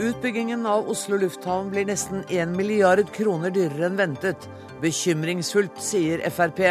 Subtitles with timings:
[0.00, 4.46] Utbyggingen av Oslo lufthavn blir nesten 1 milliard kroner dyrere enn ventet.
[4.80, 6.62] Bekymringsfullt, sier Frp.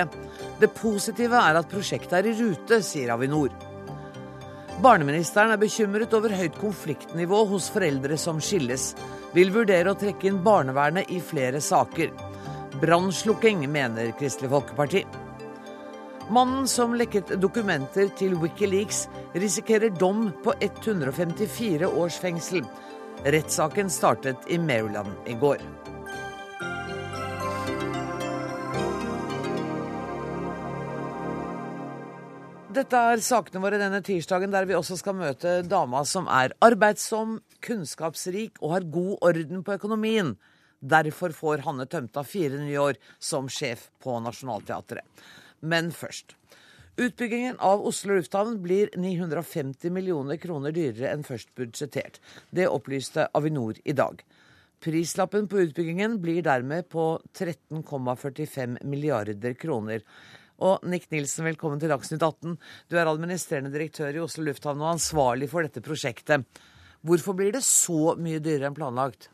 [0.60, 3.54] Det positive er at prosjektet er i rute, sier Avinor.
[4.82, 8.96] Barneministeren er bekymret over høyt konfliktnivå hos foreldre som skilles.
[9.38, 12.10] Vil vurdere å trekke inn barnevernet i flere saker.
[12.82, 15.06] Brannslukking, mener Kristelig Folkeparti.
[16.30, 22.62] Mannen som lekket dokumenter til Wikileaks, risikerer dom på 154 års fengsel.
[23.26, 25.64] Rettssaken startet i Maryland i går.
[32.78, 37.40] Dette er sakene våre denne tirsdagen, der vi også skal møte dama som er arbeidsom,
[37.66, 40.36] kunnskapsrik og har god orden på økonomien.
[40.80, 45.10] Derfor får Hanne Tømta fire nye år som sjef på Nationaltheatret.
[45.62, 46.36] Men først.
[47.00, 52.20] Utbyggingen av Oslo lufthavn blir 950 millioner kroner dyrere enn først budsjettert.
[52.52, 54.20] Det opplyste Avinor i dag.
[54.84, 60.04] Prislappen på utbyggingen blir dermed på 13,45 milliarder kroner.
[60.60, 62.58] Og Nick Nilsen, velkommen til Dagsnytt 18.
[62.92, 66.44] Du er administrerende direktør i Oslo lufthavn og ansvarlig for dette prosjektet.
[67.08, 69.30] Hvorfor blir det så mye dyrere enn planlagt?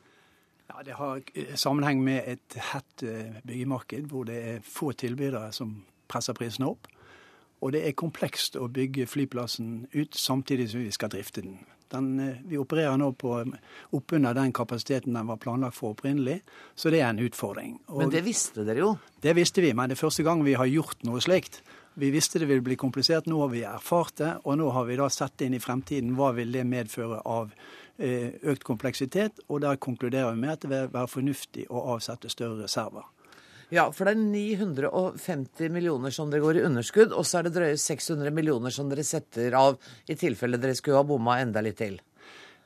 [0.70, 1.22] Ja, Det har
[1.58, 5.80] sammenheng med et hett eh, byggemarked hvor det er få tilbydere som
[6.12, 6.90] presser prisene opp.
[7.64, 11.60] Og det er komplekst å bygge flyplassen ut samtidig som vi skal drifte den.
[11.92, 13.38] den eh, vi opererer nå på
[13.96, 16.42] oppunder den kapasiteten den var planlagt for opprinnelig,
[16.76, 17.80] så det er en utfordring.
[17.88, 18.92] Og men det visste dere jo?
[19.22, 21.62] Det visste vi, men det er første gang vi har gjort noe slikt.
[21.96, 25.00] Vi visste det ville bli komplisert, nå har vi erfart det, og nå har vi
[25.00, 27.54] da sett inn i fremtiden hva vil det medføre av
[27.98, 32.30] eh, økt kompleksitet, og der konkluderer vi med at det vil være fornuftig å avsette
[32.34, 33.08] større reserver.
[33.74, 37.56] Ja, for det er 950 millioner som dere går i underskudd, og så er det
[37.56, 41.80] drøye 600 millioner som dere setter av i tilfelle dere skulle ha bomma enda litt
[41.82, 41.98] til.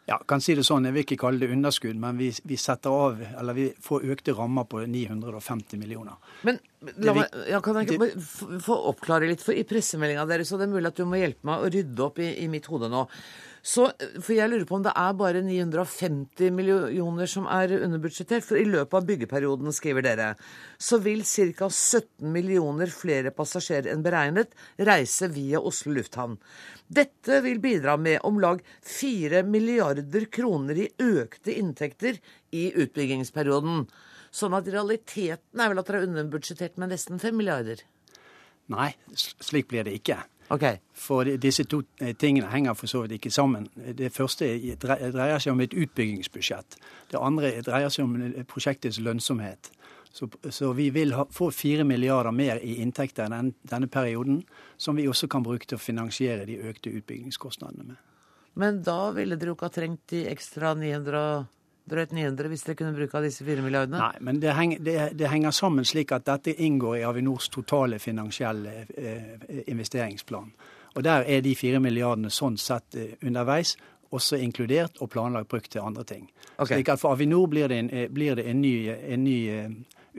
[0.10, 2.90] Ja, kan si det sånn, Jeg vil ikke kalle det underskudd, men vi, vi, setter
[2.90, 6.18] av, eller vi får økte rammer på 950 millioner.
[6.44, 10.62] Men la meg, ja, kan jeg ikke få oppklare litt, for i pressemeldinga deres, og
[10.62, 12.92] det er mulig at du må hjelpe meg å rydde opp i, i mitt hode
[12.92, 13.06] nå.
[13.60, 13.90] Så,
[14.24, 18.46] for jeg lurer på om det er bare 950 millioner som er underbudsjettert.
[18.48, 20.30] For i løpet av byggeperioden, skriver dere,
[20.80, 21.68] så vil ca.
[21.68, 24.56] 17 millioner flere passasjerer enn beregnet
[24.88, 26.38] reise via Oslo lufthavn.
[26.88, 32.24] Dette vil bidra med om lag 4 milliarder kroner i økte inntekter
[32.56, 33.84] i utbyggingsperioden.
[34.32, 37.82] Sånn at realiteten er vel at dere er underbudsjettert med nesten 5 milliarder?
[38.70, 40.20] Nei, slik blir det ikke.
[40.50, 40.80] Okay.
[40.98, 43.68] For disse to eh, tingene henger for så vidt ikke sammen.
[43.76, 44.48] Det første
[44.82, 46.78] dreier seg om et utbyggingsbudsjett.
[47.12, 49.72] Det andre dreier seg om eh, prosjektets lønnsomhet.
[50.12, 54.42] Så, så vi vil ha, få fire milliarder mer i inntekter enn denne perioden,
[54.78, 58.02] som vi også kan bruke til å finansiere de økte utbyggingskostnadene med.
[58.60, 61.46] Men da ville dere jo ikke ha trengt de ekstra 900
[61.90, 64.00] drøyt 900 hvis dere kunne bruke av disse 4 milliardene?
[64.00, 68.00] Nei, men det henger, det, det henger, sammen slik at dette inngår i Avinors totale
[68.00, 70.52] finansielle eh, investeringsplan.
[70.96, 73.76] Og Der er de 4 milliardene sånn sett eh, underveis
[74.12, 76.30] også inkludert og planlagt brukt til andre ting.
[76.58, 76.80] Okay.
[76.80, 79.70] Slik at For Avinor blir det en, eh, blir det en ny, en ny eh,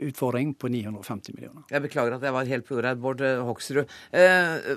[0.01, 1.63] utfordring på 950 millioner.
[1.71, 3.95] Jeg beklager at jeg var helt på ordet, Bård eh, Hoksrud.
[4.17, 4.71] Eh,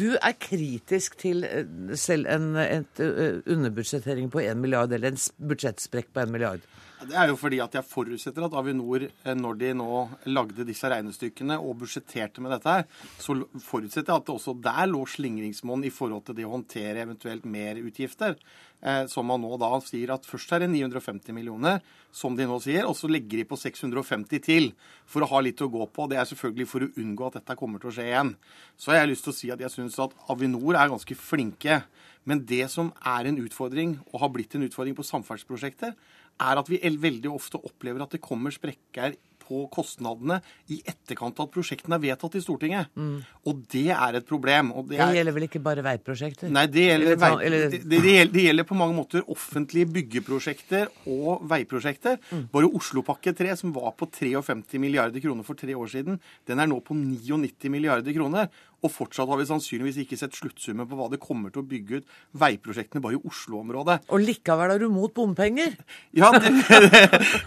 [0.00, 6.12] du er kritisk til eh, selv en et underbudsjettering på 1 milliard, eller en budsjettsprekk
[6.14, 6.64] på 1 milliard?
[7.06, 9.04] Det er jo fordi at jeg forutsetter at Avinor,
[9.38, 9.90] når de nå
[10.32, 12.86] lagde disse regnestykkene og budsjetterte med dette her,
[13.22, 17.04] så forutsetter jeg at det også der lå slingringsmonn i forhold til det å håndtere
[17.04, 18.34] eventuelt merutgifter.
[18.82, 21.78] Eh, som man nå da sier at først er det 950 millioner,
[22.12, 24.68] som de nå sier, og så legger de på 650 til
[25.08, 26.08] for å ha litt å gå på.
[26.10, 28.34] Det er selvfølgelig for å unngå at dette kommer til å skje igjen.
[28.76, 31.80] Så har jeg lyst til å si at jeg syns at Avinor er ganske flinke.
[32.26, 35.94] Men det som er en utfordring, og har blitt en utfordring på samferdselsprosjekter,
[36.40, 39.16] er at vi veldig ofte opplever at det kommer sprekker
[39.46, 40.40] på kostnadene
[40.74, 42.90] i etterkant av at prosjektene er vedtatt i Stortinget.
[42.98, 43.20] Mm.
[43.46, 44.72] Og det er et problem.
[44.88, 45.12] Det, er...
[45.12, 46.50] det, gjelder vel ikke bare veiprosjekter?
[46.52, 47.32] Nei, det gjelder, vei...
[47.46, 47.66] eller...
[47.72, 52.18] det, det, gjelder, det gjelder, på mange måter offentlige byggeprosjekter og veiprosjekter.
[52.30, 52.46] Mm.
[52.54, 56.18] Bare Oslopakke 3, som var på 53 milliarder kroner for tre år siden,
[56.48, 58.50] den er nå på 99 milliarder kroner.
[58.86, 62.00] Og fortsatt har vi sannsynligvis ikke sett sluttsummen på hva det kommer til å bygge
[62.00, 63.98] ut veiprosjektene bare i Oslo-området.
[64.14, 65.74] Og likevel er du mot bompenger?
[66.16, 66.30] Ja,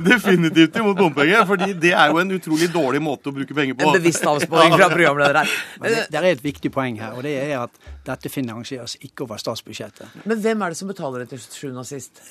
[0.03, 1.45] definitivt imot bompenger.
[1.49, 3.87] fordi det er jo en utrolig dårlig måte å bruke penger på.
[3.87, 5.55] En bevisst avsporing fra programleder her.
[5.81, 7.79] Det, det er et viktig poeng her, og det er at
[8.09, 10.19] dette finansieres ikke over statsbudsjettet.
[10.29, 12.21] Men hvem er det som betaler det til sjuende og sist?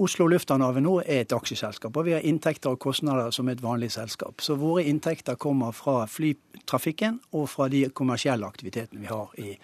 [0.00, 3.92] Oslo lufthavn Avinor er et aksjeselskap, og vi har inntekter og kostnader som et vanlig
[3.94, 4.42] selskap.
[4.44, 9.54] Så våre inntekter kommer fra flytrafikken og fra de kommersielle aktivitetene vi har i,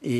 [0.00, 0.18] i,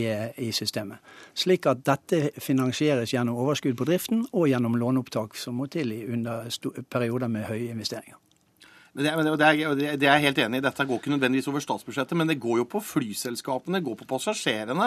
[0.49, 0.99] i, systemet.
[1.35, 6.05] Slik at dette finansieres gjennom overskudd på driften og gjennom låneopptak som må til i
[6.07, 6.49] under
[6.91, 8.19] perioder med høye investeringer.
[8.97, 10.65] Det, det, er, jeg helt enig i.
[10.65, 14.09] Dette går ikke nødvendigvis over statsbudsjettet, men det går jo på flyselskapene, det går på
[14.09, 14.87] passasjerene.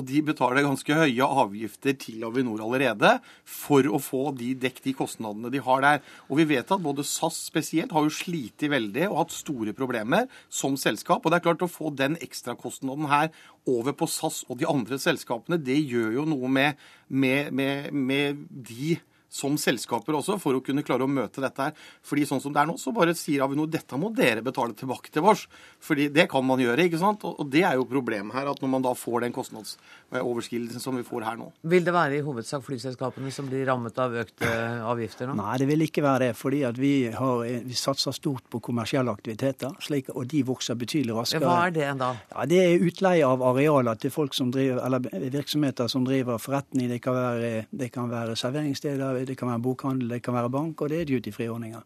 [0.00, 4.94] Og de betaler ganske høye avgifter til Avinor allerede for å få de dekk de
[4.96, 6.00] kostnadene de har der.
[6.30, 10.30] Og vi vet at både SAS spesielt har jo slitt veldig og hatt store problemer
[10.48, 11.20] som selskap.
[11.20, 13.28] Og det er klart å få den ekstrakostnaden her
[13.68, 16.80] over på SAS og de andre selskapene, det gjør jo noe med,
[17.12, 18.96] med, med, med de
[19.30, 21.76] som selskaper også, for å kunne klare å møte dette her.
[22.06, 25.12] Fordi sånn som det er nå, så bare sier Avinor dette må dere betale tilbake
[25.14, 25.46] til oss.
[25.80, 27.22] Fordi det kan man gjøre, ikke sant.
[27.24, 31.06] Og det er jo problemet her, at når man da får den kostnadsoverskridelsen som vi
[31.06, 31.50] får her nå.
[31.70, 34.50] Vil det være i hovedsak flyselskapene som blir rammet av økte
[34.90, 35.38] avgifter nå?
[35.38, 36.32] Nei, det vil ikke være det.
[36.40, 41.14] Fordi at vi, har, vi satser stort på kommersielle aktiviteter, slik, og de vokser betydelig
[41.16, 41.46] raskere.
[41.46, 42.10] Hva er det da?
[42.34, 46.90] Ja, Det er utleie av arealer til folk som driver, eller virksomheter som driver forretning.
[46.90, 50.80] Det kan være, det kan være serveringssteder det kan være bokhandel, det kan være bank,
[50.80, 51.82] og det er duty-free-ordninger.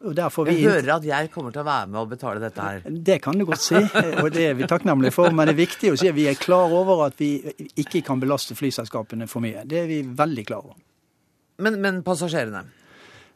[0.00, 0.30] Jeg
[0.64, 2.84] hører at jeg kommer til å være med og betale dette her.
[2.88, 3.80] Det kan du godt si,
[4.22, 5.28] og det er vi takknemlige for.
[5.34, 7.34] Men det er viktig å si at vi er klar over at vi
[7.76, 9.66] ikke kan belaste flyselskapene for mye.
[9.68, 10.78] Det er vi veldig klar over.
[11.60, 12.64] Men, men passasjerene?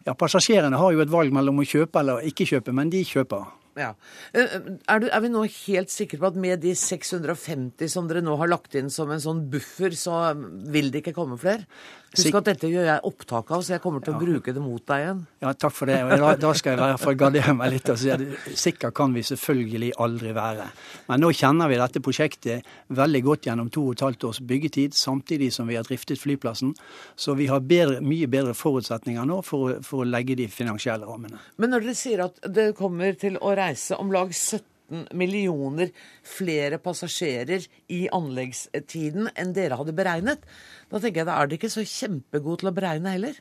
[0.04, 3.44] Ja, Passasjerene har jo et valg mellom å kjøpe eller ikke kjøpe, men de kjøper.
[3.74, 3.90] Ja.
[4.32, 8.06] Eh, eh, er, du, er, vi nå helt sikre på at med de 650 som
[8.10, 10.34] dere nå har lagt inn som en sånn buffer, så
[10.70, 11.66] vil det ikke komme flere?
[12.14, 14.82] Husk at dette gjør jeg opptak av, så jeg kommer til å bruke det mot
[14.86, 15.22] deg igjen.
[15.44, 15.98] Ja, takk for det.
[16.22, 18.22] Da, da skal jeg i hvert fall gardere meg litt og si at
[18.64, 20.68] sikker kan vi selvfølgelig aldri være.
[21.08, 24.94] Men nå kjenner vi dette prosjektet veldig godt gjennom to og et halvt års byggetid,
[24.98, 26.74] samtidig som vi har driftet flyplassen.
[27.16, 31.42] Så vi har bedre, mye bedre forutsetninger nå for, for å legge de finansielle rammene.
[31.58, 34.70] Men når dere sier at det kommer til å reise om lag 17
[35.16, 35.90] millioner
[36.24, 40.44] flere passasjerer i anleggstiden enn dere hadde beregnet.
[40.90, 43.40] Da tenker jeg, da er dere ikke så kjempegode til å beregne heller.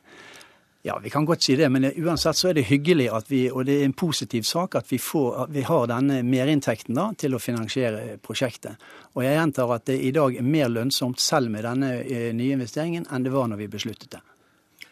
[0.84, 3.64] Ja, vi kan godt si det, men uansett så er det hyggelig at vi, og
[3.70, 7.38] det er en positiv sak at vi, får, at vi har denne merinntekten da, til
[7.38, 8.84] å finansiere prosjektet.
[9.16, 12.58] Og jeg gjentar at det i dag er mer lønnsomt selv med denne eh, nye
[12.58, 14.20] investeringen enn det var når vi besluttet det.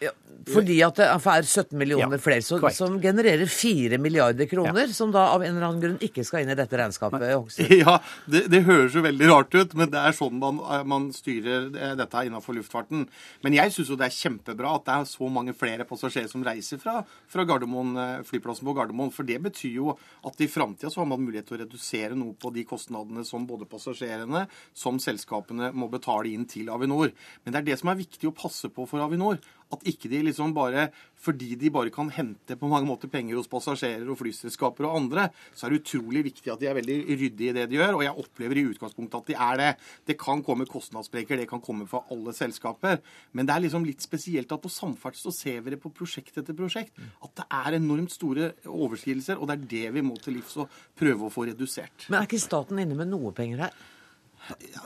[0.02, 0.12] Ja,
[0.50, 4.94] fordi at det er 17 millioner ja, flere, så, som genererer 4 milliarder kroner, ja.
[4.96, 7.22] som da av en eller annen grunn ikke skal inn i dette regnskapet.
[7.82, 8.00] Ja,
[8.30, 10.58] det, det, høres jo veldig rart ut, men det er sånn man,
[10.90, 13.06] man styrer dette innenfor luftfarten.
[13.46, 16.44] Men jeg syns jo det er kjempebra at det er så mange flere passasjerer som
[16.46, 17.00] reiser fra,
[17.32, 19.14] fra Gardermoen, eh, flyplassen på Gardermoen.
[19.14, 19.96] For det betyr jo
[20.28, 23.46] at i framtida så har man mulighet til å redusere noe på de kostnadene som
[23.50, 27.14] både passasjerene, som selskapene må betale inn til Avinor.
[27.46, 29.40] Men det er det som er viktig å passe på for Avinor
[29.72, 30.90] at ikke de liksom bare
[31.22, 35.28] Fordi de bare kan hente på mange måter penger hos passasjerer og flyselskaper og andre,
[35.54, 38.00] så er det utrolig viktig at de er veldig ryddige i det de gjør.
[38.00, 39.68] Og jeg opplever i utgangspunktet at de er det.
[40.10, 43.04] Det kan komme kostnadssprekker, det kan komme fra alle selskaper.
[43.38, 46.42] Men det er liksom litt spesielt at på samferdsel så ser vi det på prosjekt
[46.42, 46.98] etter prosjekt.
[47.22, 50.74] At det er enormt store overskridelser, og det er det vi må til livs og
[50.98, 52.10] prøve å få redusert.
[52.10, 53.82] Men er ikke staten inne med noe penger her?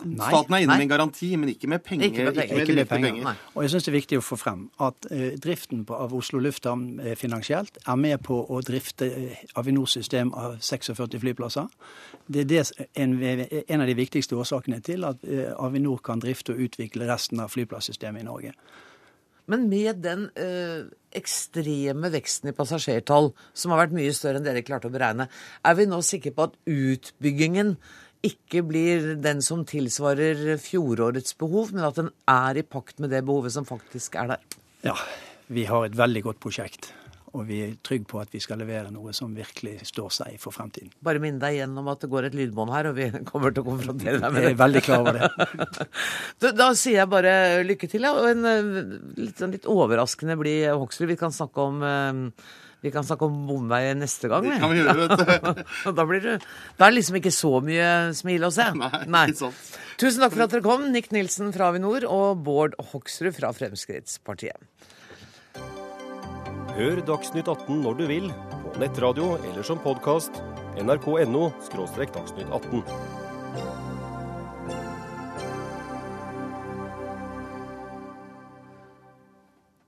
[0.06, 2.06] Nei, Staten er inne med en garanti, men ikke med penger.
[2.07, 2.62] Ikke med penger.
[2.62, 3.12] Ikke med penger.
[3.13, 3.41] penger.
[3.53, 6.41] Og jeg syns det er viktig å få frem at uh, driften på, av Oslo
[6.44, 11.69] lufthavn uh, finansielt er med på å drifte uh, Avinors system av 46 flyplasser.
[12.27, 12.63] Det er det,
[12.94, 15.21] en, en, av de viktigste årsakene til at
[15.62, 18.55] Avinor kan drifte og utvikle resten av flyplassystemet i Norge.
[19.45, 20.25] Men med den
[21.15, 25.27] ekstreme veksten i passasjertall, som har vært mye større enn dere klarte å beregne,
[25.62, 27.75] er vi nå sikre på at utbyggingen
[28.27, 33.24] ikke blir den som tilsvarer fjorårets behov, men at den er i pakt med det
[33.27, 34.62] behovet som faktisk er der?
[34.86, 34.96] Ja,
[35.48, 36.91] vi har et veldig godt prosjekt.
[37.36, 40.55] Og vi er trygge på at vi skal levere noe som virkelig står seg for
[40.55, 40.94] fremtiden.
[41.03, 43.65] Bare minn deg igjen om at det går et lydbånd her, og vi kommer til
[43.65, 44.51] å konfrontere deg med det.
[44.51, 45.88] Jeg er veldig klar over det.
[46.46, 47.34] da, da, sier jeg bare
[47.67, 48.13] lykke til, ja.
[48.15, 48.70] Og en eh,
[49.20, 51.10] litt, sånn litt overraskende blir Hoksrud.
[51.12, 52.55] Vi kan snakke om uh,
[52.86, 54.46] vi kan snakke om bomvei neste gang.
[54.46, 55.63] Det kan vi gjøre, vet du.
[55.98, 56.36] da, blir det,
[56.77, 58.68] da er det liksom ikke så mye smil å se.
[58.77, 59.25] Nei, Nei.
[59.32, 59.65] ikke sant.
[60.01, 64.60] Tusen takk for at dere kom, Nick Nilsen fra Avinor og Bård Hoksrud fra Fremskrittspartiet.
[66.75, 68.32] Hør Dagsnytt 18 når du vil,
[68.65, 70.42] på nettradio eller som podkast.
[70.75, 73.14] nrk.no– dagsnytt 18.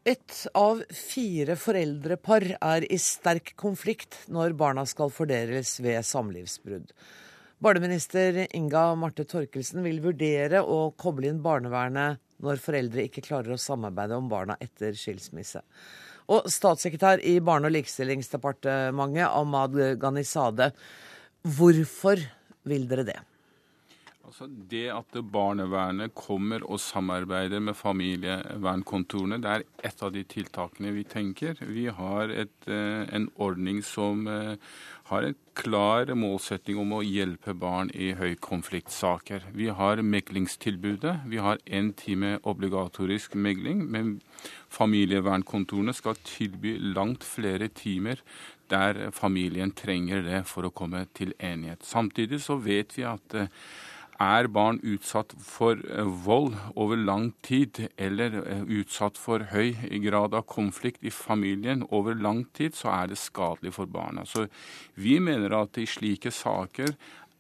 [0.08, 6.94] Ett av fire foreldrepar er i sterk konflikt når barna skal fordeles ved samlivsbrudd.
[7.60, 13.60] Barneminister Inga Marte Torkelsen vil vurdere å koble inn barnevernet når foreldre ikke klarer å
[13.60, 15.60] samarbeide om barna etter skilsmisse.
[16.32, 20.72] Og statssekretær i Barne- og likestillingsdepartementet, Ahmad Ghanizade,
[21.44, 22.24] hvorfor
[22.64, 23.20] vil dere det?
[24.28, 30.92] Altså Det at barnevernet kommer og samarbeider med familievernkontorene, det er et av de tiltakene
[30.98, 31.56] vi tenker.
[31.64, 34.60] Vi har et, eh, en ordning som eh,
[35.08, 39.48] har en klar målsetting om å hjelpe barn i høykonfliktsaker.
[39.56, 41.24] Vi har meklingstilbudet.
[41.32, 43.88] Vi har én time obligatorisk megling.
[43.88, 44.20] Men
[44.68, 48.20] familievernkontorene skal tilby langt flere timer
[48.68, 51.88] der familien trenger det for å komme til enighet.
[51.88, 53.48] Samtidig så vet vi at eh,
[54.20, 60.34] er barn utsatt for eh, vold over lang tid, eller eh, utsatt for høy grad
[60.38, 64.26] av konflikt i familien over lang tid, så er det skadelig for barna.
[64.26, 64.48] Så
[64.96, 66.96] vi mener at i slike saker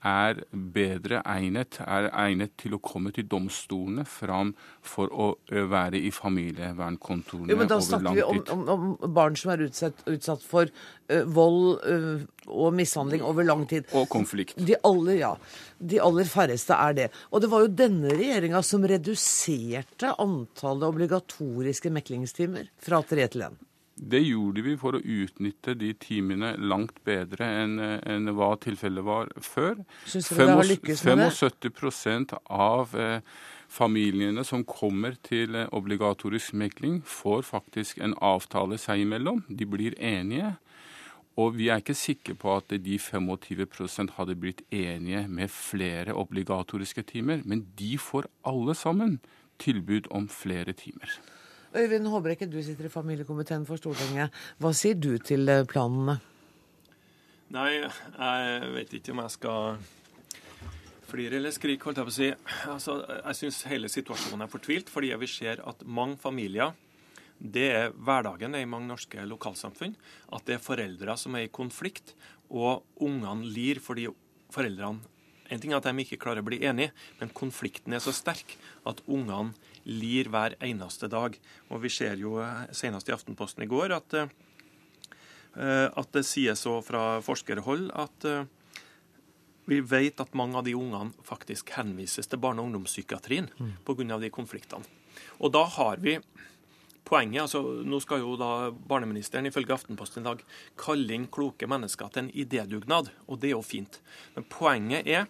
[0.05, 4.53] er bedre egnet, er egnet til å komme til domstolene fram
[4.85, 9.37] for å være i familievernkontorene over jo, men da snakker vi om, om, om barn
[9.39, 13.89] som er utsatt, utsatt for uh, vold uh, og mishandling over lang tid.
[13.97, 14.57] Og konflikt.
[14.61, 15.33] De aller, ja.
[15.77, 17.07] De aller færreste er det.
[17.31, 23.57] Og det var jo denne regjeringa som reduserte antallet obligatoriske meklingstimer fra tre til én.
[23.97, 29.31] Det gjorde vi for å utnytte de timene langt bedre enn enn hva tilfellet var
[29.41, 29.81] før.
[30.05, 31.31] Syns du det har lykkes med det?
[31.33, 33.25] 75 av eh,
[33.67, 39.41] familiene som kommer til eh, obligatorisk mekling, får faktisk en avtale seg imellom.
[39.49, 40.53] De blir enige.
[41.37, 47.03] Og vi er ikke sikre på at de 25% hadde blitt enige med flere obligatoriske
[47.13, 49.19] timer, men de får alle sammen
[49.61, 51.13] tilbud om flere timer.
[51.75, 54.31] Øyvind Håbrekke, du sitter i familiekomiteen for Stortinget.
[54.61, 56.17] Hva sier du til planene?
[57.51, 59.77] Nei, jeg vet ikke om jeg skal
[61.07, 62.29] flire eller skrike, holdt jeg på å si.
[62.71, 66.75] Altså, jeg syns hele situasjonen er fortvilt, fordi vi ser at mange familier
[67.37, 69.93] det er hverdagen er i mange norske lokalsamfunn.
[70.33, 72.15] At det er foreldre som er i konflikt,
[72.49, 74.07] og ungene lir fordi
[74.55, 75.15] foreldrene
[75.47, 78.57] En ting er at de ikke klarer å bli enige, men konflikten er så sterk
[78.83, 79.53] at ungene
[79.87, 81.37] lir hver eneste dag.
[81.71, 86.65] Og vi ser jo eh, senest i Aftenposten i går at, eh, at det sies
[86.67, 88.43] så fra forskerhold at eh,
[89.67, 93.49] vi vet at mange av de ungene faktisk henvises til barne- og ungdomspsykiatrien
[93.83, 94.19] pga.
[94.19, 94.87] de konfliktene.
[95.43, 96.19] Og da har vi
[97.03, 97.41] poenget.
[97.41, 100.43] altså Nå skal jo da barneministeren ifølge Aftenposten i dag
[100.79, 103.99] kalle inn kloke mennesker til en idédugnad, og det er jo fint.
[104.35, 105.27] Men poenget er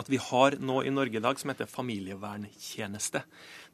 [0.00, 3.22] at vi har noe i Norge i dag som heter familieverntjeneste.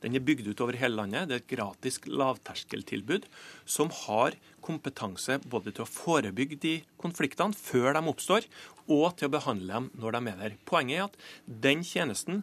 [0.03, 1.29] Den er bygd ut over hele landet.
[1.29, 3.27] Det er et gratis lavterskeltilbud
[3.67, 8.49] som har kompetanse både til å forebygge de konfliktene før de oppstår,
[8.89, 10.57] og til å behandle dem når de er der.
[10.69, 11.19] Poenget er at
[11.69, 12.43] den tjenesten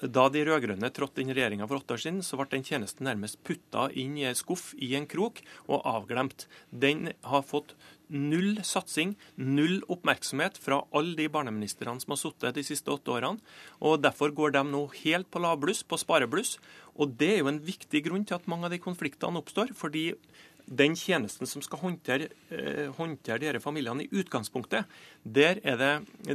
[0.00, 3.04] da de rød-grønne trådte inn i regjeringa for åtte år siden, så ble den tjenesten
[3.04, 6.46] nærmest putta inn i en skuff i en krok og avglemt.
[6.72, 7.74] Den har fått
[8.10, 13.38] null satsing, null oppmerksomhet fra alle de barneministrene som har sittet de siste åtte årene.
[13.78, 16.56] og Derfor går de nå helt på lavbluss, på sparebluss.
[16.96, 19.74] Og det er jo en viktig grunn til at mange av de konfliktene oppstår.
[19.74, 20.14] fordi
[20.70, 24.86] den tjenesten som skal håndtere, eh, håndtere disse familiene i utgangspunktet,
[25.22, 25.90] der er det,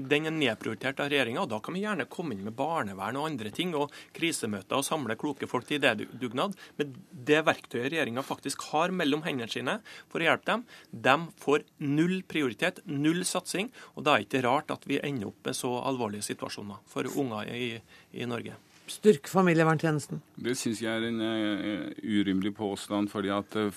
[0.09, 1.45] den er nedprioritert av regjeringa.
[1.47, 5.15] Da kan vi gjerne komme inn med barnevern og andre ting, og krisemøter og samle
[5.15, 6.55] kloke folk til idédugnad.
[6.77, 9.79] Men det verktøyet regjeringa faktisk har mellom hendene sine
[10.11, 13.71] for å hjelpe dem, de får null prioritet, null satsing.
[13.95, 17.07] Og da er det ikke rart at vi ender opp med så alvorlige situasjoner for
[17.15, 17.79] unger i,
[18.11, 18.59] i Norge.
[18.91, 20.19] Styrk familieverntjenesten.
[20.37, 23.09] Det syns jeg er en uh, urimelig påstand.
[23.09, 23.71] fordi at uh,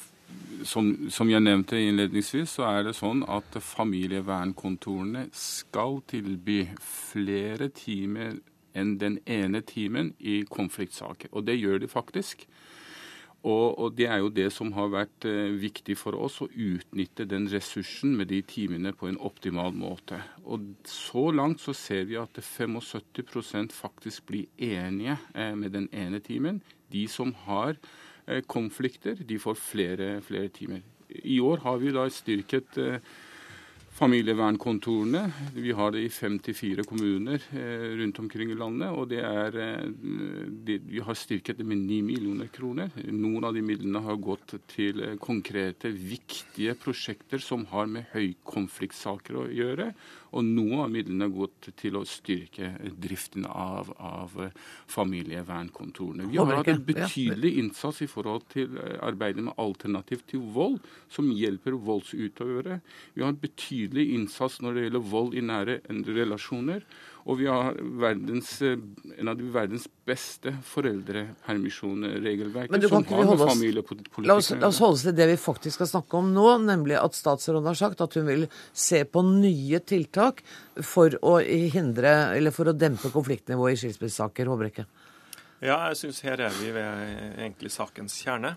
[0.66, 8.38] som, som, jeg nevnte innledningsvis, så er det sånn at familievernkontorene skal tilby flere timer
[8.78, 11.30] enn den ene timen i konfliktsaker.
[11.32, 12.46] Og det gjør de faktisk.
[13.46, 17.26] Og, og, det er jo det som har vært eh, viktig for oss, å utnytte
[17.30, 20.18] den ressursen med de timene på en optimal måte.
[20.42, 26.18] Og så langt så ser vi at 75% faktisk blir enige eh, med den ene
[26.18, 26.60] timen.
[26.90, 27.78] De som har
[28.46, 30.84] konflikter, de får flere, flere timer.
[31.08, 33.00] I år har vi da styrket eh,
[33.98, 35.24] familievernkontorene.
[35.54, 38.92] Vi har det i 54 kommuner eh, rundt omkring i landet.
[38.94, 42.92] Og det er, eh, vi har styrket det med 9 millioner kroner.
[43.10, 49.42] Noen av de midlene har gått til eh, konkrete, viktige prosjekter som har med høykonfliktsaker
[49.42, 49.90] å gjøre.
[50.36, 54.34] Og noen av midlene har gått til å styrke driften av, av
[54.92, 56.28] familievernkontorene.
[56.28, 60.80] Vi har hatt en betydelig innsats i forhold til arbeidet med alternativ til vold,
[61.12, 62.80] som hjelper voldsutøvere.
[63.14, 66.84] Vi har en betydelig innsats når det gjelder vold i nære relasjoner.
[67.28, 68.78] Og vi har verdens, eh,
[69.20, 73.52] en av de verdens beste foreldrepermisjonsregelverk Men du kan som ikke har med holde oss-
[73.58, 76.46] familiepolitikk La oss, la oss holde oss til det vi faktisk skal snakke om nå,
[76.64, 80.40] nemlig at statsråden har sagt at hun vil se på nye tiltak
[80.80, 84.46] for å hindre, eller for å dempe konfliktnivået i skilsmissesaker.
[84.48, 84.86] Håbrekke.
[85.60, 86.84] Ja, jeg syns her er vi ved
[87.36, 88.56] egentlig sakens kjerne.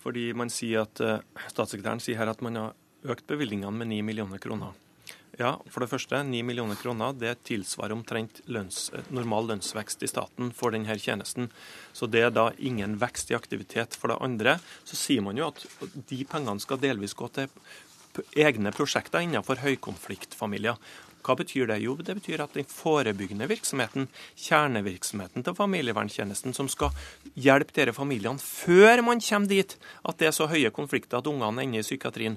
[0.00, 1.18] Fordi man sier at, eh,
[1.48, 2.72] Statssekretæren sier her at man har
[3.04, 4.72] økt bevilgningene med 9 millioner kroner.
[5.40, 10.50] Ja, for det første, 9 millioner kroner det tilsvarer omtrent lønns, normal lønnsvekst i staten
[10.52, 11.48] for denne tjenesten.
[11.96, 13.96] Så det er da ingen vekst i aktivitet.
[13.96, 15.64] For det andre så sier man jo at
[16.12, 17.48] de pengene skal delvis gå til
[18.36, 20.76] egne prosjekter innenfor høykonfliktfamilier.
[21.24, 21.80] Hva betyr det?
[21.86, 24.08] Jo, det betyr at den forebyggende virksomheten,
[24.44, 26.92] kjernevirksomheten til familieverntjenesten, som skal
[27.32, 31.64] hjelpe dere familiene før man kommer dit at det er så høye konflikter at ungene
[31.64, 32.36] ender i psykiatrien,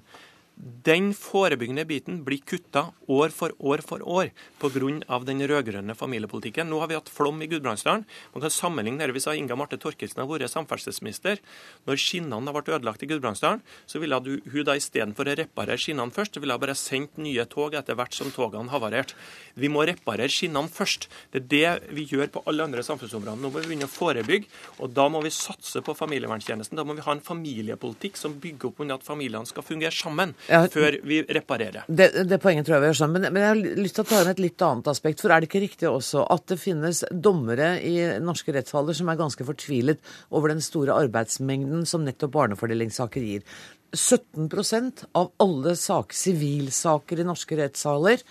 [0.63, 4.29] den forebyggende biten blir kutta år for år for år
[4.61, 5.19] pga.
[5.25, 6.69] den rød-grønne familiepolitikken.
[6.69, 8.05] Nå har vi hatt flom i Gudbrandsdalen.
[8.33, 11.39] Man kan sammenligne hvis Inga Marte Torkelsen har vært samferdselsminister.
[11.85, 15.77] Når skinnene har vært ødelagt i Gudbrandsdalen, så ville du, hun da istedenfor å reparere
[15.77, 19.15] skinnene først, ville hun bare sendt nye tog etter hvert som togene havarerte.
[19.55, 21.09] Vi må reparere skinnene først.
[21.33, 23.41] Det er det vi gjør på alle andre samfunnsområder.
[23.41, 24.47] Nå må vi begynne å forebygge,
[24.79, 26.79] og da må vi satse på familieverntjenesten.
[26.79, 30.35] Da må vi ha en familiepolitikk som bygger opp under at familiene skal fungere sammen
[30.53, 30.61] Ja.
[30.69, 31.87] før vi reparerer.
[31.87, 34.09] Det, det poenget tror jeg vi gjør sånn, men, men jeg har lyst til å
[34.11, 35.23] ta inn et litt annet aspekt.
[35.23, 39.19] For er det ikke riktig også at det finnes dommere i norske rettssaler som er
[39.19, 43.45] ganske fortvilet over den store arbeidsmengden som nettopp barnefordelingssaker gir?
[43.93, 48.21] 17% av alle sak, sivilsaker i norske rettssaler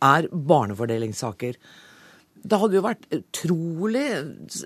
[0.00, 1.58] er barnefordelingssaker.
[2.40, 4.06] Det hadde jo vært utrolig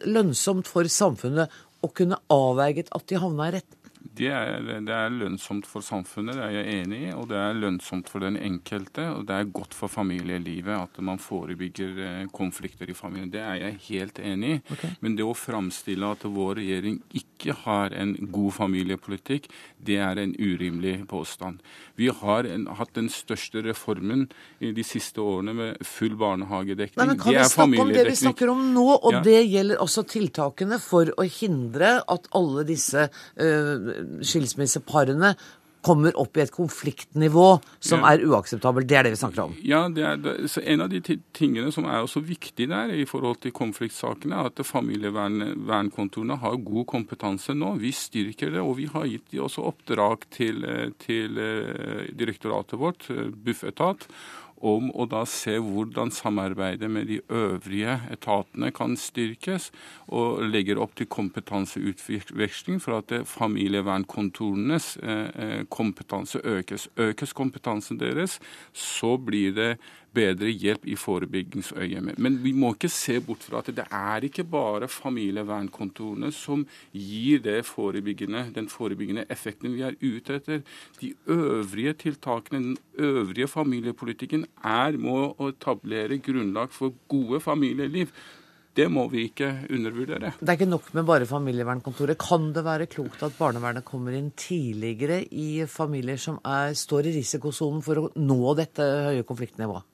[0.06, 3.80] lønnsomt for samfunnet å kunne avverget at de havna i retten.
[4.04, 7.12] Det er, det er lønnsomt for samfunnet, det er jeg enig i.
[7.16, 9.06] Og det er lønnsomt for den enkelte.
[9.16, 13.32] Og det er godt for familielivet at man forebygger eh, konflikter i familien.
[13.32, 14.90] Det er jeg helt enig i.
[15.00, 19.48] Men det å framstille at vår regjering ikke har en god familiepolitikk,
[19.84, 21.64] det er en urimelig påstand.
[21.96, 24.26] Vi har en, hatt den største reformen
[24.60, 27.00] i de siste årene med full barnehagedekning.
[27.00, 28.86] Nei, men Kan vi snakke om det vi snakker om nå?
[28.94, 29.20] Og Ja.
[29.24, 35.34] det gjelder også tiltakene for å hindre at alle disse eh, skilsmisseparene
[35.84, 38.14] kommer opp i et konfliktnivå som Ja.
[38.14, 38.86] er uakseptabelt.
[38.88, 39.54] Det er det vi snakker om.
[39.62, 41.00] Ja, det er, det, så En av de
[41.34, 46.86] tingene som er også viktig der i forhold til konfliktsakene, er at familievernkontorene har god
[46.86, 47.74] kompetanse nå.
[47.78, 52.78] Vi styrker det, og vi har gitt de også oppdrag til, eh, til eh, direktoratet
[52.78, 54.08] vårt, eh, Bufetat,
[54.64, 59.70] om å da se hvordan samarbeidet med de øvrige etatene kan styrkes,
[60.08, 66.88] og legger opp til kompetanseutveksling for at familievernkontorenes eh, eh, kompetanse økes.
[66.96, 68.38] Økes kompetansen deres,
[68.72, 69.70] så blir det
[70.14, 72.20] bedre hjelp i forebyggingsøyemed.
[72.22, 77.44] Men vi må ikke se bort fra at det er ikke bare familievernkontorene som gir
[77.64, 80.62] forebyggende, den forebyggende effekten vi er ute etter.
[81.00, 88.14] De øvrige tiltakene, den øvrige familiepolitikken, er med å etablere grunnlag for gode familieliv.
[88.74, 90.32] Det må vi ikke undervurdere.
[90.40, 92.18] Det er ikke nok med bare familievernkontoret.
[92.18, 97.16] Kan det være klokt at barnevernet kommer inn tidligere i familier som er, står i
[97.20, 99.93] risikosonen for å nå dette høye konfliktnivået?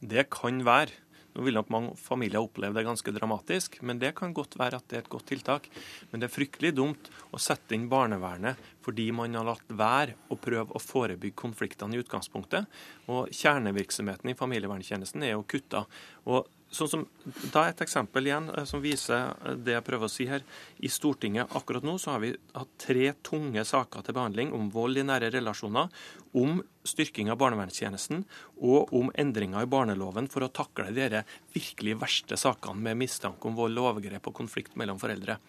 [0.00, 0.96] Det kan være.
[1.30, 4.86] Nå vil nok mange familier oppleve det ganske dramatisk, men det kan godt være at
[4.90, 5.68] det er et godt tiltak.
[6.10, 10.38] Men det er fryktelig dumt å sette inn barnevernet fordi man har latt være å
[10.40, 12.66] prøve å forebygge konfliktene i utgangspunktet.
[13.12, 15.84] Og kjernevirksomheten i familieverntjenesten er jo kutta.
[16.26, 17.04] Og sånn som,
[17.52, 20.44] da Et eksempel igjen eh, som viser eh, det jeg prøver å si her.
[20.78, 25.00] I Stortinget akkurat nå så har vi hatt tre tunge saker til behandling om vold
[25.00, 25.90] i nære relasjoner,
[26.38, 28.22] om styrking av barnevernstjenesten
[28.62, 33.58] og om endringer i barneloven for å takle de virkelig verste sakene med mistanke om
[33.58, 35.40] vold og overgrep og konflikt mellom foreldre.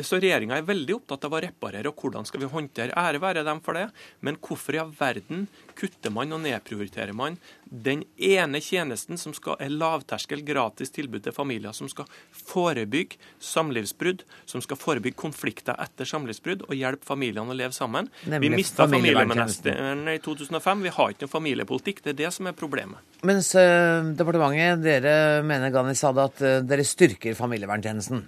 [0.00, 3.44] Så regjeringa er veldig opptatt av å reparere, og hvordan skal vi håndtere ære være
[3.44, 3.88] dem for det.
[4.24, 5.46] Men hvorfor i all verden
[5.78, 7.36] kutter man og nedprioriterer man
[7.72, 14.26] den ene tjenesten som skal er lavterskel, gratis tilbud til familier, som skal forebygge samlivsbrudd,
[14.48, 18.10] som skal forebygge konflikter etter samlivsbrudd og hjelpe familiene å leve sammen.
[18.28, 20.04] Nemlig vi mista familieverntjenesten.
[20.12, 20.84] i 2005.
[20.84, 22.04] Vi har ikke noen familiepolitikk.
[22.04, 23.00] Det er det som er problemet.
[23.24, 28.26] Mens eh, departementet, dere mener Ghanisada, at eh, dere styrker familieverntjenesten.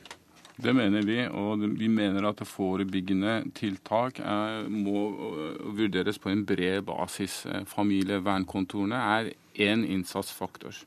[0.55, 6.45] Det mener vi, og vi mener at forebyggende tiltak er, må øh, vurderes på en
[6.47, 7.41] bred basis.
[7.51, 10.79] Eh, Familievernkontorene er én innsatsfaktor.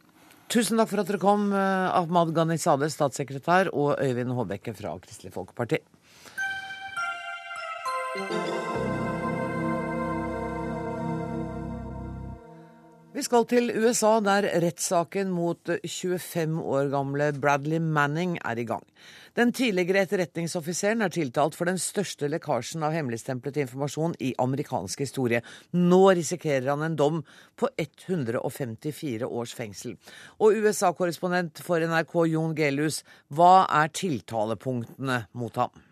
[0.48, 5.36] Tusen takk for at dere kom, eh, Ahmad Ghanizadeh, statssekretær, og Øyvind Håbekke fra Kristelig
[5.36, 5.84] Folkeparti.
[13.18, 18.84] Vi skal til USA, der rettssaken mot 25 år gamle Bradley Manning er i gang.
[19.34, 25.42] Den tidligere etterretningsoffiseren er tiltalt for den største lekkasjen av hemmeligstemplet informasjon i amerikansk historie.
[25.74, 27.24] Nå risikerer han en dom
[27.58, 29.98] på 154 års fengsel.
[30.38, 33.02] Og USA-korrespondent for NRK Jon Gelius,
[33.34, 35.87] hva er tiltalepunktene mot ham?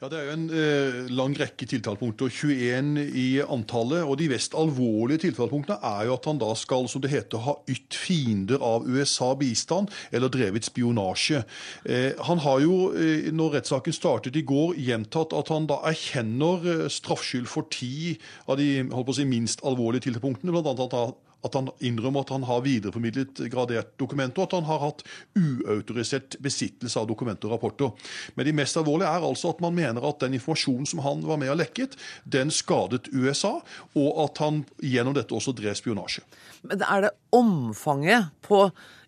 [0.00, 4.00] Ja, Det er jo en eh, lang rekke tiltalepunkter, 21 i antallet.
[4.00, 7.58] og De mest alvorlige tiltalepunktene er jo at han da skal som det heter, ha
[7.68, 11.44] ytt fiender av USA bistand eller drevet spionasje.
[11.84, 16.64] Eh, han har jo, eh, når rettssaken startet i går, gjentatt at han da erkjenner
[16.64, 18.16] eh, straffskyld for ti
[18.48, 20.56] av de holdt på å si, minst alvorlige tiltalepunktene.
[20.56, 24.56] Blant annet at han at han innrømmer at han har videreformidlet gradert dokument, og at
[24.58, 25.04] han har hatt
[25.38, 28.12] uautorisert besittelse av dokumenter og rapporter.
[28.36, 31.40] Men de mest alvorlige er altså at man mener at den informasjonen som han var
[31.40, 33.58] med og lekket, den skadet USA,
[33.96, 36.24] og at han gjennom dette også drev spionasje.
[36.68, 38.66] Men er det omfanget på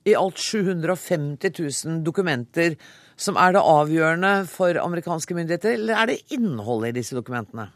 [0.08, 1.52] i alt 750
[1.86, 2.74] 000 dokumenter
[3.22, 7.68] som er det avgjørende for amerikanske myndigheter, eller er det innholdet i disse dokumentene?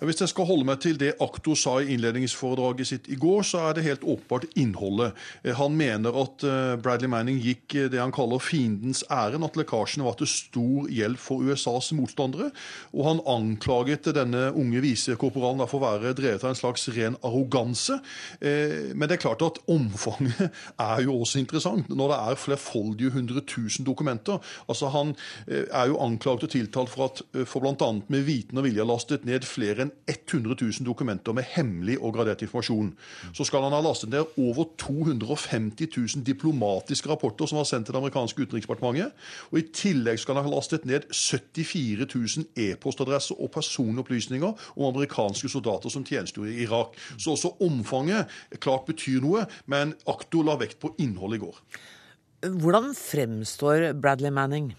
[0.00, 3.66] Hvis jeg skal holde meg til det Aktor sa i innledningsforedraget sitt i går, så
[3.68, 5.12] er det helt åpenbart innholdet.
[5.44, 9.58] Eh, han mener at eh, Bradley Manning gikk eh, det han kaller fiendens ærend, at
[9.60, 12.48] lekkasjene var til stor hjelp for USAs motstandere.
[12.96, 17.98] Og han anklaget denne unge visekorporalen for å være drevet av en slags ren arroganse.
[18.40, 20.48] Men det er klart at omfanget
[20.80, 24.40] er jo også interessant, når det er flerfoldige hundre tusen dokumenter.
[24.64, 25.12] Altså Han
[25.46, 27.92] er jo anklaget og tiltalt for at for bl.a.
[28.08, 31.96] med viten og vilje har lastet ned flere enn enn 100 000 dokumenter med hemmelig
[31.98, 32.92] og gradert informasjon.
[33.36, 37.96] Så skal han ha lastet ned over 250 000 diplomatiske rapporter som var sendt til
[37.96, 39.14] det amerikanske utenriksdepartementet.
[39.50, 45.50] Og i tillegg skal han ha lastet ned 74 000 e-postadresser og personopplysninger om amerikanske
[45.52, 46.98] soldater som tjenestegjorde i Irak.
[47.16, 51.58] Så også omfanget klart betyr noe, men aktor la vekt på innholdet i går.
[52.40, 54.72] Hvordan fremstår Bradley Manning?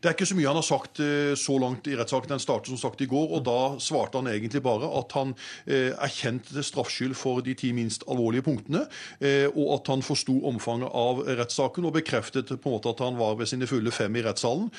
[0.00, 2.34] Det er ikke så mye han har sagt eh, så langt i rettssaken.
[2.34, 5.92] Den startet som sagt i går, og da svarte han egentlig bare at han eh,
[5.92, 8.84] erkjente straffskyld for de ti minst alvorlige punktene,
[9.24, 13.18] eh, og at han forsto omfanget av rettssaken og bekreftet på en måte at han
[13.20, 14.70] var ved sine fulle fem i rettssalen.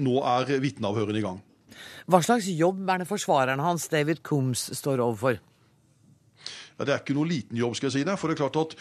[0.00, 1.38] Nå er vitneavhørene i gang.
[2.10, 5.38] Hva slags jobb er det forsvareren hans, David Coombs, står overfor?
[6.80, 8.16] Ja, Det er ikke noe liten jobb, skal jeg si deg.
[8.16, 8.76] For det er klart at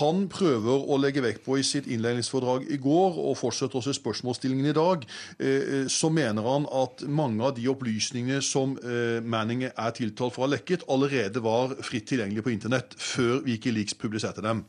[0.00, 3.98] han prøver å legge vekt på i sitt innledningsforedrag i går, og fortsetter også i
[4.00, 5.06] spørsmålsstillingen i dag,
[5.38, 10.42] eh, så mener han at mange av de opplysningene som eh, Manning er tiltalt for
[10.42, 14.64] å ha lekket, allerede var fritt tilgjengelig på internett før Wikileaks publiserte dem.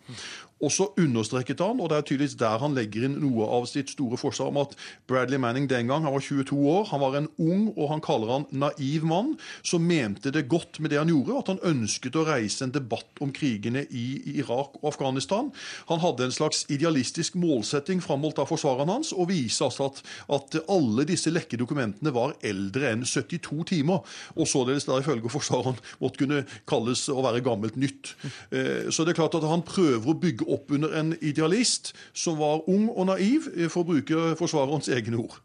[0.63, 3.91] Og så understreket han, og det er tydeligvis der han legger inn noe av sitt
[3.91, 4.75] store forsvar om at
[5.09, 8.31] Bradley Manning den gang, han var 22 år, han var en ung og han kaller
[8.31, 9.33] han naiv mann,
[9.67, 13.19] som mente det godt med det han gjorde, at han ønsket å reise en debatt
[13.23, 14.05] om krigene i
[14.37, 15.51] Irak og Afghanistan.
[15.91, 20.01] Han hadde en slags idealistisk målsetting framholdt av forsvareren hans, og viser altså at,
[20.39, 24.07] at alle disse lekke dokumentene var eldre enn 72 timer,
[24.39, 28.15] og således der ifølge forsvareren måtte kunne kalles å være gammelt nytt.
[28.55, 32.39] Eh, så det er klart at han prøver å bygge opp under en idealist som
[32.39, 35.39] var ung og naiv, eh, for å bruke forsvarerens egne ord.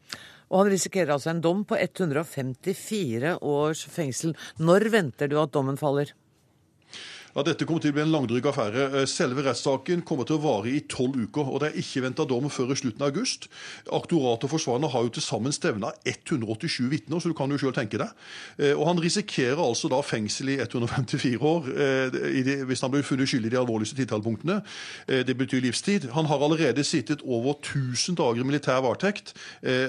[0.50, 4.34] Og han risikerer altså en dom på 154 års fengsel.
[4.58, 6.10] Når venter du at dommen faller?
[7.30, 8.84] Ja, Dette kommer til å bli en langdryg affære.
[8.90, 11.46] Eh, selve rettssaken kommer til å vare i tolv uker.
[11.46, 13.46] og Det er ikke venta dom før i slutten av august.
[13.86, 17.72] Aktoratet og forsvarerne har jo til sammen stevna 187 vitner, så du kan jo sjøl
[17.72, 18.10] tenke deg.
[18.58, 23.30] Eh, og Han risikerer altså da fengsel i 154 år eh, hvis han blir funnet
[23.30, 24.62] skyldig i de alvorligste tiltalepunktene.
[25.06, 26.10] Det betyr livstid.
[26.10, 29.34] Han har allerede sittet over 1000 dager i militær varetekt.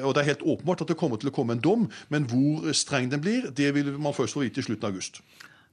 [0.04, 2.71] og Det er helt åpenbart at det kommer til å komme en dom, men hvor
[2.73, 5.21] streng den blir, det vil man først få vite i slutten av august.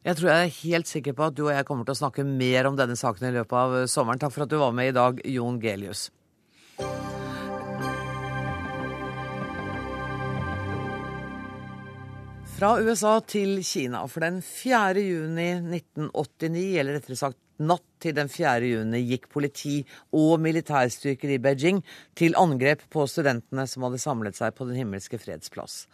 [0.07, 2.23] Jeg tror jeg er helt sikker på at du og jeg kommer til å snakke
[2.23, 4.21] mer om denne saken i løpet av sommeren.
[4.23, 6.07] Takk for at du var med i dag, Jon Gelius.
[12.59, 14.05] Fra USA til Kina.
[14.11, 15.03] For den 4.
[15.03, 18.71] juni 1989, eller rettere sagt natt til den 4.
[18.71, 19.81] juni, gikk politi
[20.15, 21.83] og militærstyrker i Beijing
[22.19, 25.85] til angrep på studentene som hadde samlet seg på Den himmelske freds plass.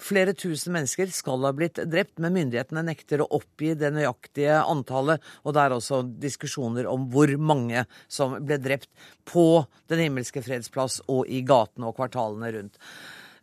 [0.00, 5.20] Flere tusen mennesker skal ha blitt drept, men myndighetene nekter å oppgi det nøyaktige antallet.
[5.44, 8.90] Og det er også diskusjoner om hvor mange som ble drept
[9.28, 12.78] på Den himmelske freds plass og i gatene og kvartalene rundt.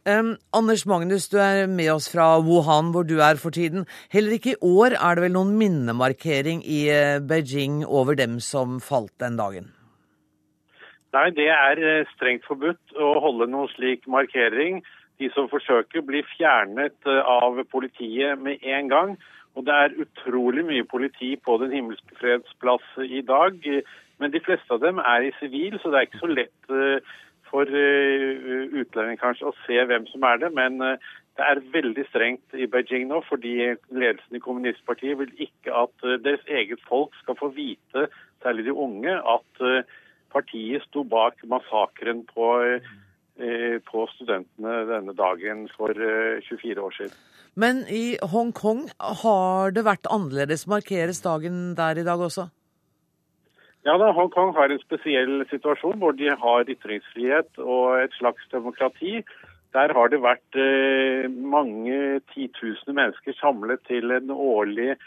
[0.07, 3.83] Um, Anders Magnus, du er med oss fra Wuhan, hvor du er for tiden.
[4.13, 8.79] Heller ikke i år er det vel noen minnemarkering i eh, Beijing over dem som
[8.79, 9.73] falt den dagen?
[11.17, 14.79] Nei, det er eh, strengt forbudt å holde noen slik markering.
[15.17, 19.13] De som forsøker, blir fjernet eh, av politiet med en gang.
[19.57, 23.57] Og det er utrolig mye politi på Den himmelske freds plass i dag.
[24.21, 27.15] Men de fleste av dem er i sivil, så det er ikke så lett eh,
[27.49, 30.51] for eh, utlendinger kanskje å se hvem som er det.
[30.53, 33.55] Men det er veldig strengt i Beijing nå, fordi
[33.89, 38.05] ledelsen i kommunistpartiet vil ikke at deres eget folk skal få vite,
[38.45, 39.65] særlig de unge, at
[40.33, 42.49] partiet sto bak massakren på,
[43.87, 47.17] på studentene denne dagen for 24 år siden.
[47.57, 48.87] Men i Hongkong
[49.23, 50.67] har det vært annerledes.
[50.69, 52.47] Markeres dagen der i dag også?
[53.87, 59.21] Ja, da, Hongkong har en spesiell situasjon hvor de har ytringsfrihet og et slags demokrati.
[59.73, 64.97] Der har det vært eh, mange titusener mennesker samlet til en årlig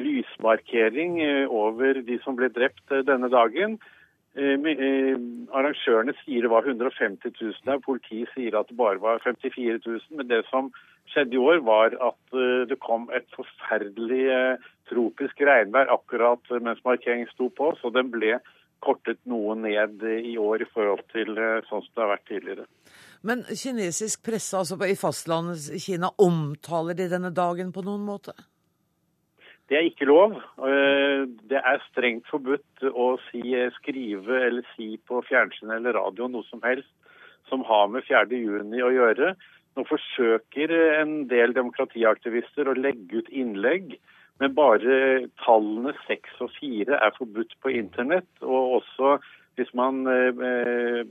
[0.00, 3.76] lysmarkering eh, over de som ble drept eh, denne dagen.
[4.38, 5.16] Eh, eh,
[5.58, 10.00] arrangørene sier det var 150 000 der, politiet sier at det bare var 54 000.
[10.20, 10.70] Men det som
[11.10, 14.30] skjedde i år, var at eh, det kom et forferdelig
[14.90, 18.38] tropisk regnvær akkurat mens markeringen sto på, så den ble
[18.80, 21.34] kortet noe ned i år i forhold til
[21.68, 22.64] sånn som det har vært tidligere.
[23.26, 28.32] Men kinesisk presse altså i fastlandet Kina, omtaler de denne dagen på noen måte?
[29.70, 30.32] Det er ikke lov.
[30.66, 36.42] Eh, det er strengt forbudt å si, skrive eller si på fjernsyn eller radio noe
[36.48, 36.90] som helst
[37.46, 38.26] som har med 4.
[38.34, 39.36] juni å gjøre.
[39.78, 43.94] Nå forsøker en del demokratiaktivister å legge ut innlegg,
[44.42, 48.30] men bare tallene seks og fire er forbudt på internett.
[48.42, 49.20] Og også
[49.54, 51.04] hvis man eh,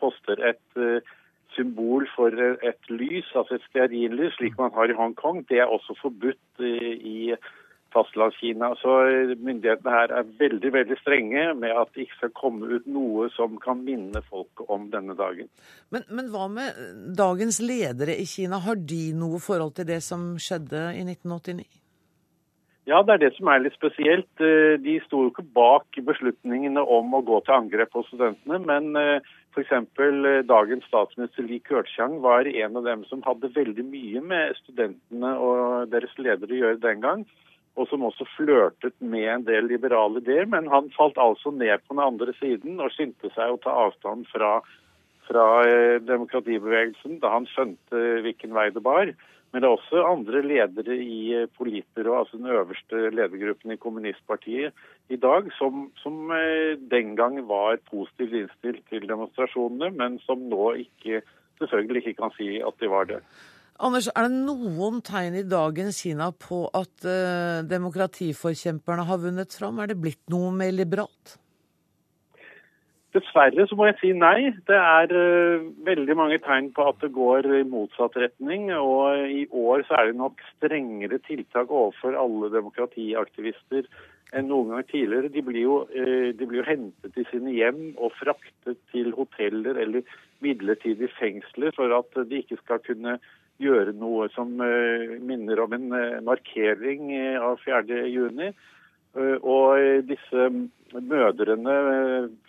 [0.00, 1.12] poster et eh,
[1.52, 5.98] symbol for et lys, altså et stearinlys, slik man har i Hongkong, det er også
[6.00, 7.34] forbudt i
[7.92, 8.72] fastlandskina.
[8.80, 8.96] Så
[9.38, 13.58] myndighetene her er veldig veldig strenge med at det ikke skal komme ut noe som
[13.62, 15.50] kan minne folk om denne dagen.
[15.94, 16.82] Men, men hva med
[17.18, 18.62] dagens ledere i Kina?
[18.64, 21.82] Har de noe forhold til det som skjedde i 1989?
[22.90, 24.30] Ja, det er det som er litt spesielt.
[24.42, 28.98] Eh, de sto jo ikke bak beslutningene om å gå til angrep på studentene, men
[28.98, 29.70] eh, f.eks.
[30.02, 35.30] Eh, dagens statsminister Li Keqiang var en av dem som hadde veldig mye med studentene
[35.38, 37.24] og deres ledere å gjøre den gang
[37.76, 41.96] og som også flørtet med en del liberale ideer, men han falt altså ned på
[41.96, 44.58] den andre siden og skyndte seg å ta avstand fra,
[45.28, 49.14] fra eh, demokratibevegelsen da han skjønte hvilken vei det bar.
[49.52, 54.76] Men det er også andre ledere i eh, Politbyrået, altså den øverste ledergruppen i kommunistpartiet
[55.12, 60.74] i dag, som, som eh, den gang var positivt innstilt til demonstrasjonene, men som nå
[60.86, 61.20] ikke,
[61.60, 63.20] selvfølgelig ikke kan si at de var det.
[63.82, 69.80] Anders, er det noen tegn i dagens Kina på at uh, demokratiforkjemperne har vunnet fram?
[69.82, 71.34] Er det blitt noe mer liberalt?
[73.12, 74.52] Dessverre så må jeg si nei.
[74.70, 78.70] Det er uh, veldig mange tegn på at det går i motsatt retning.
[78.76, 83.90] Og i år så er det nok strengere tiltak overfor alle demokratiaktivister
[84.30, 85.34] enn noen gang tidligere.
[85.34, 89.82] De blir, jo, uh, de blir jo hentet i sine hjem og fraktet til hoteller
[89.88, 90.06] eller
[90.42, 93.18] midlertidige fengsler for at de ikke skal kunne
[93.62, 98.52] gjøre noe som eh, minner om en eh, markering eh, av 4.6.
[99.12, 100.44] Og disse
[100.96, 101.72] mødrene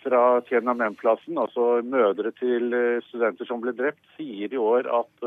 [0.00, 2.72] fra Tiananmen-plassen, altså mødre til
[3.04, 5.26] studenter som ble drept, sier i år at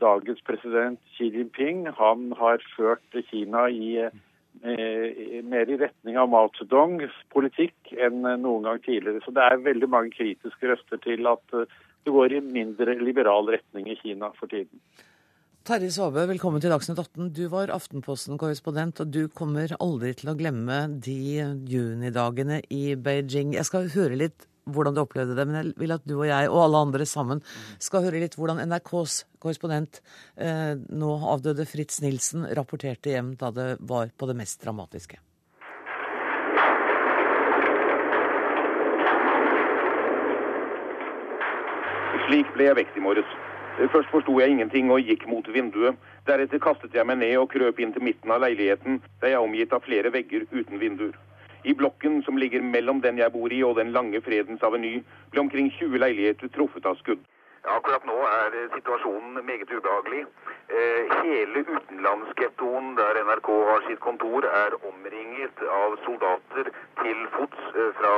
[0.00, 4.08] dagens president Xi Jinping han har ført Kina i
[5.44, 9.20] mer i retning av Mao Zedongs politikk enn noen gang tidligere.
[9.26, 11.58] Så det er veldig mange kritiske røster til at
[12.04, 14.80] det går i mindre liberal retning i Kina for tiden.
[15.68, 17.32] Terje Svabø, velkommen til Dagsnytt 18.
[17.36, 21.18] Du var Aftenposten-korrespondent, og du kommer aldri til å glemme de
[21.68, 23.52] junidagene i Beijing.
[23.58, 26.48] Jeg skal høre litt hvordan du opplevde det, men jeg vil at du og jeg
[26.48, 27.44] og alle andre sammen
[27.84, 30.00] skal høre litt hvordan NRKs korrespondent,
[30.40, 35.20] eh, nå avdøde Fritz Nilsen, rapporterte hjem da det var på det mest dramatiske.
[42.28, 43.28] Slik ble jeg vekt i morges.
[43.88, 45.96] Først forsto jeg ingenting og gikk mot vinduet.
[46.28, 49.46] Deretter kastet jeg meg ned og krøp inn til midten av leiligheten, der jeg er
[49.46, 51.14] omgitt av flere vegger uten vinduer.
[51.64, 54.98] I blokken som ligger mellom den jeg bor i og den lange Fredens aveny,
[55.32, 57.24] ble omkring 20 leiligheter truffet av skudd.
[57.64, 60.26] Akkurat nå er situasjonen meget ubehagelig.
[60.68, 66.68] Eh, hele utenlandsgettoen der NRK har sitt kontor, er omringet av soldater
[67.00, 68.14] til fots eh, fra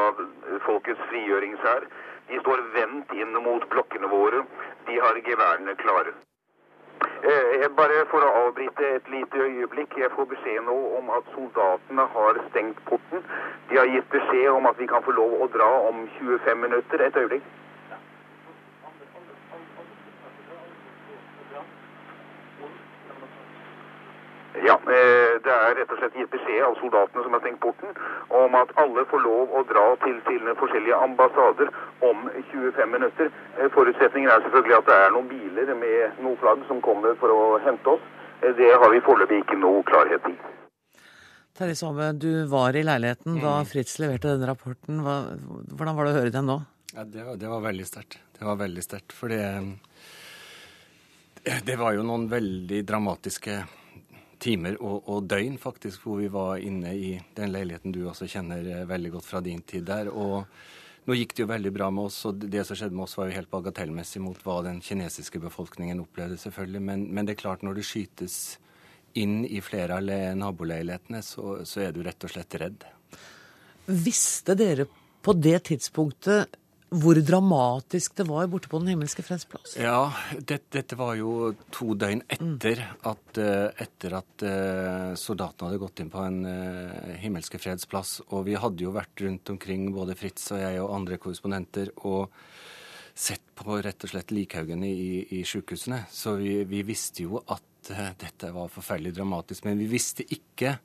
[0.67, 1.87] Folkets frigjøringshær.
[2.31, 4.45] De står vendt inn mot blokkene våre.
[4.87, 6.13] De har geværene klare.
[7.31, 9.97] Eh, bare for å avbryte et lite øyeblikk.
[9.99, 13.25] Jeg får beskjed nå om at soldatene har stengt porten.
[13.71, 17.03] De har gitt beskjed om at vi kan få lov å dra om 25 minutter.
[17.09, 17.51] Et øyeblikk.
[24.87, 27.91] Det er rett og slett gitt beskjed av soldatene som har stengt porten,
[28.41, 31.69] om at alle får lov å dra til sine forskjellige ambassader
[32.07, 33.29] om 25 minutter.
[33.59, 37.35] Eh, Forutsetningen er selvfølgelig at det er noen biler med noe flagg som kommer for
[37.35, 38.09] å hente oss.
[38.43, 40.37] Eh, Det har vi foreløpig ikke noe klarhet i.
[41.61, 45.03] Terje Svame, du var i leiligheten da Fritz leverte denne rapporten.
[45.03, 46.61] Hvordan var det å høre den nå?
[46.95, 48.17] Ja, det, var, det var veldig sterkt.
[48.39, 49.13] Det var veldig sterkt.
[49.13, 49.43] For det,
[51.67, 53.59] det var jo noen veldig dramatiske
[54.41, 58.65] timer og, og døgn, faktisk, hvor vi var inne i den leiligheten du også kjenner
[58.65, 60.09] eh, veldig godt fra din tid der.
[60.13, 60.47] Og
[61.07, 63.31] nå gikk det jo veldig bra med oss, og det som skjedde med oss var
[63.31, 66.83] jo helt bagatellmessig mot hva den kinesiske befolkningen opplevde, selvfølgelig.
[66.91, 68.37] Men, men det er klart, når det skytes
[69.19, 72.85] inn i flere av le- naboleilighetene, så, så er du rett og slett redd.
[73.91, 74.87] Visste dere
[75.21, 76.60] på det tidspunktet
[76.91, 79.77] hvor dramatisk det var borte på Den himmelske freds plass?
[79.79, 85.83] Ja, det, dette var jo to døgn etter at, eh, etter at eh, soldatene hadde
[85.85, 88.17] gått inn på en uh, himmelske freds plass.
[88.35, 92.35] Og vi hadde jo vært rundt omkring, både Fritz og jeg og andre korrespondenter, og
[93.15, 96.05] sett på rett og slett likhaugene i, i sykehusene.
[96.11, 99.69] Så vi, vi visste jo at eh, dette var forferdelig dramatisk.
[99.69, 100.79] Men vi visste ikke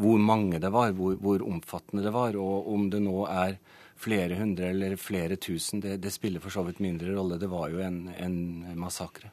[0.00, 3.58] hvor mange det var, hvor, hvor omfattende det var, og om det nå er
[4.02, 7.38] flere hundre eller flere tusen, det, det spiller for så vidt mindre rolle.
[7.40, 8.38] Det var jo en, en
[8.78, 9.30] massakre.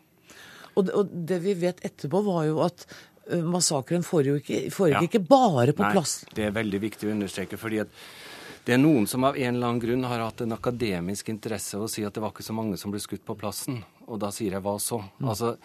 [0.76, 2.86] Og det, og det vi vet etterpå, var jo at
[3.46, 5.02] massakren foregikk ikke, ja.
[5.06, 6.20] ikke bare på Nei, plass.
[6.34, 7.60] Det er veldig viktig å understreke.
[7.62, 7.94] fordi at
[8.66, 11.88] det er noen som av en eller annen grunn har hatt en akademisk interesse av
[11.88, 13.80] å si at det var ikke så mange som ble skutt på plassen.
[14.10, 15.00] Og da sier jeg hva så?
[15.24, 15.56] Altså,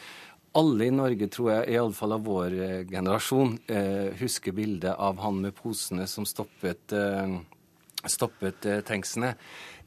[0.56, 5.40] alle i Norge, tror jeg, iallfall av vår eh, generasjon, eh, husker bildet av han
[5.42, 7.34] med posene som stoppet, eh,
[8.10, 9.34] stoppet eh, tanksene.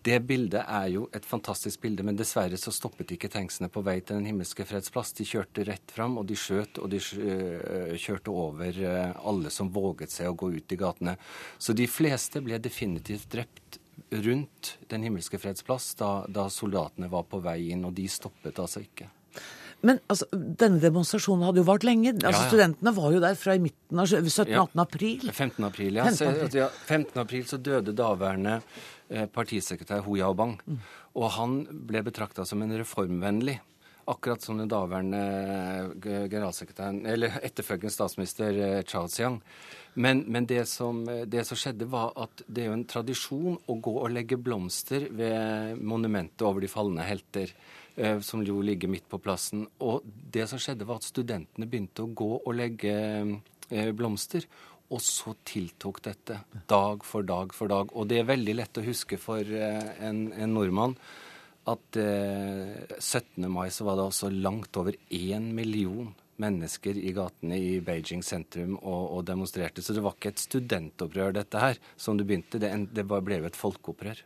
[0.07, 3.97] Det bildet er jo et fantastisk bilde, men dessverre så stoppet ikke tanksene på vei
[3.99, 5.11] til Den himmelske freds plass.
[5.17, 10.13] De kjørte rett fram, og de skjøt, og de kjørte over eh, alle som våget
[10.13, 11.17] seg å gå ut i gatene.
[11.57, 17.25] Så de fleste ble definitivt drept rundt Den himmelske freds plass da, da soldatene var
[17.27, 19.09] på vei inn, og de stoppet altså ikke.
[19.85, 22.15] Men altså, denne demonstrasjonen hadde jo vart lenge.
[22.15, 22.49] Altså, Ja, ja.
[22.49, 24.81] Studentene var jo der fra i midten av 17.-18.
[24.81, 25.29] april.
[25.31, 25.65] 15.
[25.65, 26.07] april, ja.
[26.09, 26.17] 15.
[26.17, 26.59] Så, april.
[26.63, 27.21] ja 15.
[27.21, 28.59] april så døde daværende
[29.09, 30.57] eh, partisekretær Hu Yaobang.
[30.65, 30.83] Mm.
[31.17, 33.59] Og han ble betrakta som en reformvennlig.
[34.07, 35.21] Akkurat som den daværende
[35.99, 39.41] eh, generalsekretæren, eller etterfølgende statsminister eh, Chao Xiang.
[39.97, 43.77] Men, men det, som, det som skjedde, var at det er jo en tradisjon å
[43.81, 47.51] gå og legge blomster ved monumentet over de falne helter,
[48.21, 49.63] som jo ligger midt på plassen.
[49.81, 54.45] Og det som skjedde, var at studentene begynte å gå og legge eh, blomster.
[54.93, 57.89] Og så tiltok dette dag for dag for dag.
[57.97, 60.95] Og det er veldig lett å huske for eh, en, en nordmann
[61.67, 63.49] at eh, 17.
[63.51, 68.77] mai så var det altså langt over én million mennesker i gatene i Beijing sentrum
[68.77, 69.83] og, og demonstrerte.
[69.83, 72.61] Så det var ikke et studentopprør, dette her, som det begynte.
[72.61, 74.21] Det, det ble jo et folkeopprør.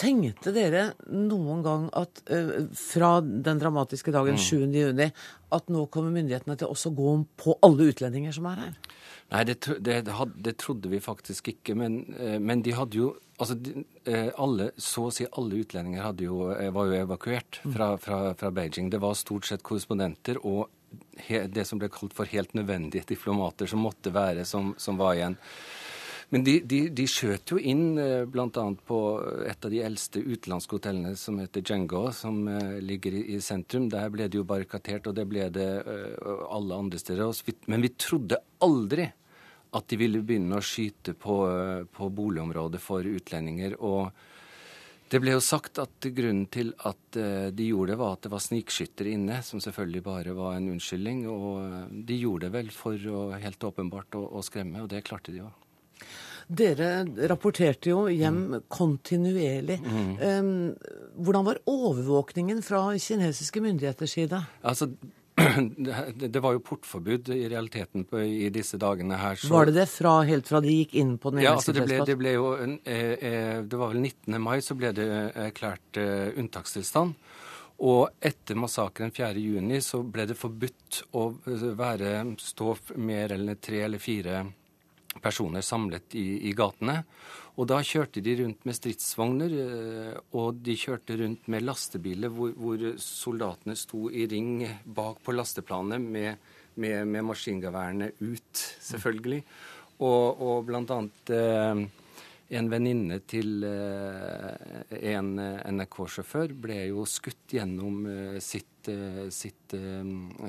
[0.00, 4.44] Tenkte dere noen gang at eh, fra den dramatiske dagen Mm.
[4.46, 4.56] 7.
[4.72, 5.10] juni
[5.52, 8.76] at nå kommer myndighetene til også å gå om på alle utlendinger som er her?
[9.30, 11.76] Nei, det, det, det, trodde vi faktisk ikke.
[11.78, 16.18] Men, eh, men de hadde jo Altså, de, eh, alle, så å si alle utlendinger
[16.20, 18.90] jo, var jo evakuert fra, fra, fra Beijing.
[18.92, 20.68] Det var stort sett korrespondenter og
[21.24, 25.16] he, det som ble kalt for helt nødvendige diplomater som måtte være, som, som var
[25.16, 25.38] igjen.
[26.30, 28.64] Men de, de, de skjøt jo inn eh, bl.a.
[28.86, 28.98] på
[29.50, 33.88] et av de eldste utenlandske hotellene som heter Django, som eh, ligger i, i sentrum.
[33.90, 37.34] Der ble det jo barrikatert, og det ble det eh, alle andre steder.
[37.66, 39.08] Men vi trodde aldri
[39.74, 41.34] at de ville begynne å skyte på,
[41.94, 43.76] på boligområdet for utlendinger.
[43.78, 44.10] og
[45.10, 47.16] det ble jo sagt at grunnen til at
[47.50, 51.24] de gjorde det, var at det var snikskyttere inne, som selvfølgelig bare var en unnskyldning.
[51.26, 55.34] Og de gjorde det vel for å, helt åpenbart å, å skremme, og det klarte
[55.34, 55.50] de jo.
[56.50, 59.76] Dere rapporterte jo hjem kontinuerlig.
[59.84, 60.10] Mm.
[60.18, 60.50] Um,
[61.22, 64.40] hvordan var overvåkningen fra kinesiske myndigheters side?
[64.66, 64.88] Altså,
[66.34, 69.38] det, var jo portforbud i realiteten på, i disse dagene her.
[69.38, 71.86] så- Var det det fra, helt fra de gikk inn på den Ja, altså det
[71.86, 74.40] ble, det ble jo eh, eh, Det var vel 19.
[74.42, 77.14] mai så ble det erklært eh, unntakstilstand.
[77.80, 79.38] Og etter massakren 4.
[79.40, 84.42] juni så ble det forbudt å eh, være, stå mer eller tre eller fire
[85.18, 87.00] personer samlet i, i gatene.
[87.58, 92.54] Og da kjørte de rundt med stridsvogner, eh, og de kjørte rundt med lastebiler hvor,
[92.56, 99.42] hvor soldatene sto i ring bak på lasteplanet med, med, med maskingeværene ut, selvfølgelig.
[100.00, 101.88] Og, og blant annet eh,
[102.50, 108.00] En venninne til en NRK-sjåfør ble jo skutt gjennom
[108.42, 108.69] sitt,
[109.34, 109.74] sitt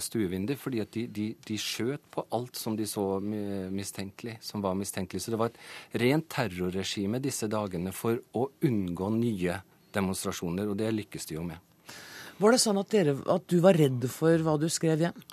[0.05, 4.77] stuevindu fordi at de, de, de, skjøt på alt som de så mistenkelig, som var
[4.79, 5.23] mistenkelig.
[5.23, 9.59] Så det var et rent terrorregime disse dagene for å unngå nye
[9.91, 11.59] demonstrasjoner, og det lykkes de jo med.
[12.41, 15.23] Var det sånn at, dere, at du var redd for hva du skrev hjem?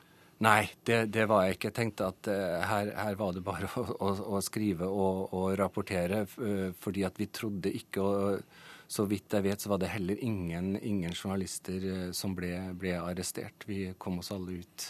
[0.45, 1.71] Nei, det, det, var jeg ikke.
[1.71, 5.49] Jeg tenkte at uh, her, her, var det bare å, å, å skrive og, og
[5.59, 9.93] rapportere, uh, fordi at vi trodde ikke og Så vidt jeg vet, så var det
[9.93, 13.67] heller ingen, ingen journalister uh, som ble, ble, arrestert.
[13.69, 14.87] Vi kom oss alle ut.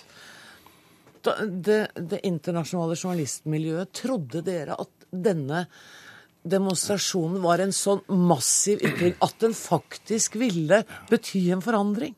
[1.26, 5.64] Da, det, det internasjonale journalistmiljøet, trodde dere at denne
[6.48, 12.14] demonstrasjonen var en sånn massiv ytring at den faktisk ville bety en forandring?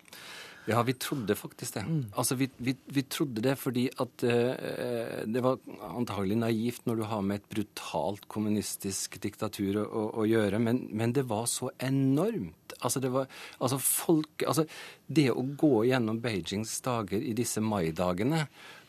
[0.69, 1.85] Ja, vi trodde faktisk det.
[1.89, 2.03] Mm.
[2.21, 5.59] Altså, vi, vi, vi, trodde det fordi at uh, det var
[5.89, 10.85] antagelig naivt når du har med et brutalt kommunistisk diktatur å, å, å gjøre, men,
[10.93, 12.77] men, det var så enormt.
[12.81, 13.27] Altså, det var
[13.59, 14.67] Altså, folk Altså,
[15.11, 18.45] det å gå gjennom Beijings dager i disse maidagene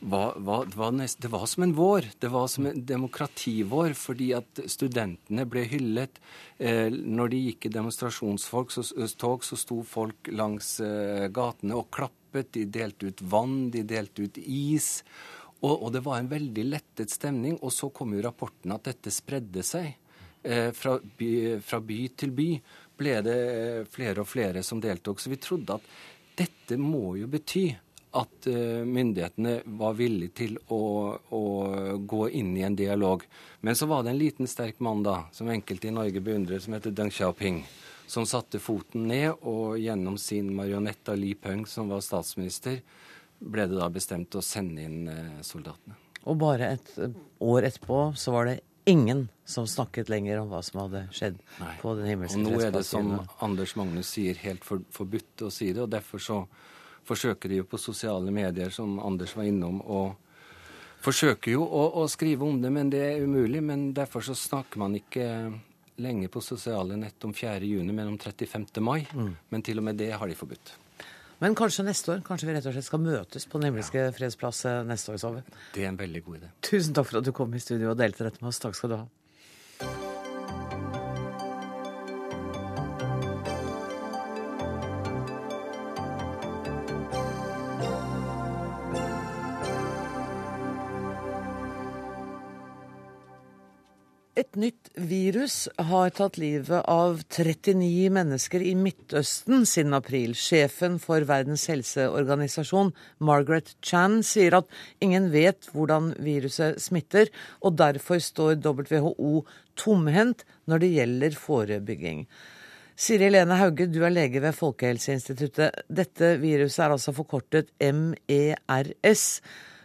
[0.06, 2.12] var, var, var nest, det var som en vår.
[2.22, 6.22] Det var som en demokrativår, fordi at studentene ble hyllet.
[6.58, 12.54] Eh, når de gikk i demonstrasjonstog, så, så sto folk langs eh, gatene og klappet.
[12.54, 15.00] De delte ut vann, de delte ut is.
[15.62, 17.58] Og, og, det var en veldig lettet stemning.
[17.62, 19.96] Og så kom jo rapporten at dette spredde seg.
[20.42, 22.48] Eh, fra, by, fra by til by
[23.02, 25.20] ble det eh, flere og flere som deltok.
[25.20, 25.90] Så vi trodde at
[26.38, 27.66] dette må jo bety
[28.12, 30.82] at uh, myndighetene var villige til å,
[31.16, 31.44] å,
[32.00, 33.24] gå inn i en dialog.
[33.64, 36.76] Men så var det en liten, sterk mann da, som enkelte i Norge beundrer, som
[36.76, 37.62] heter Deng Xiaoping,
[38.12, 42.82] som satte foten ned, og gjennom sin marionett av Li Peng, som var statsminister,
[43.40, 45.96] ble det da bestemt å sende inn uh, soldatene.
[46.28, 46.92] Og bare et
[47.42, 48.60] år etterpå så var det
[48.92, 51.74] ingen som snakket lenger om hva som hadde skjedd Nei.
[51.82, 52.40] på den himmelske.
[52.40, 53.14] Og nå er det, som
[53.44, 55.82] Anders Magnus sier, helt for, forbudt å si det.
[55.86, 56.42] og derfor så
[57.08, 60.14] forsøker de jo på sosiale medier, som Anders var innom, og
[61.02, 63.64] forsøker jo å, å, skrive om det, men det er umulig.
[63.66, 65.28] Men derfor så snakker man ikke
[66.02, 67.66] lenge på sosiale nett om 4.
[67.66, 68.70] juni, men om 35.
[68.84, 69.02] mai.
[69.14, 69.34] Mm.
[69.50, 70.76] Men til og med det har de forbudt.
[71.42, 72.20] Men kanskje neste år?
[72.26, 74.12] Kanskje vi rett og slett skal møtes på Nemliske ja.
[74.14, 75.22] fredsplass neste år?
[75.22, 75.42] Sove.
[75.74, 76.52] Det er en veldig god idé.
[76.68, 78.62] Tusen takk for at du kom i studio og delte dette med oss.
[78.62, 79.08] Takk skal du ha.
[94.52, 100.34] Et nytt virus har tatt livet av 39 mennesker i Midtøsten siden april.
[100.36, 102.92] Sjefen for Verdens helseorganisasjon,
[103.24, 104.68] Margaret Chan, sier at
[105.00, 107.32] ingen vet hvordan viruset smitter,
[107.64, 109.46] og derfor står WHO
[109.80, 112.26] tomhendt når det gjelder forebygging.
[113.00, 115.86] Siri Helene Hauge, du er lege ved Folkehelseinstituttet.
[115.88, 119.28] Dette viruset er altså forkortet MERS.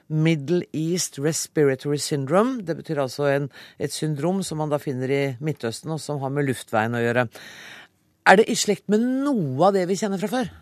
[0.09, 2.63] Middle East Respiratory Syndrome.
[2.63, 3.49] Det betyr altså en,
[3.79, 7.27] et syndrom som man da finner i Midtøsten, og som har med luftveien å gjøre.
[8.27, 10.53] Er det i slekt med noe av det vi kjenner fra før?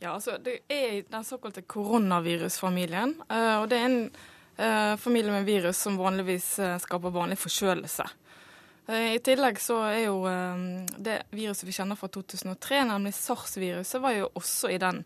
[0.00, 3.16] Ja, altså Det er den såkalte koronavirusfamilien.
[3.28, 4.02] Eh, og det er en
[4.60, 8.08] uh, familie med virus som vanligvis uh, skaper vanlig forkjølelse.
[8.86, 10.20] I tillegg så er jo
[11.02, 15.00] det viruset vi kjenner fra 2003, nemlig sars-viruset, var jo også i den.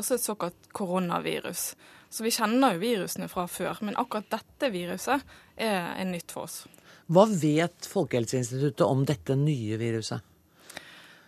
[0.00, 1.74] Også et såkalt koronavirus.
[2.08, 5.20] Så vi kjenner jo virusene fra før, men akkurat dette viruset
[5.56, 6.62] er, er nytt for oss.
[7.08, 10.24] Hva vet Folkehelseinstituttet om dette nye viruset?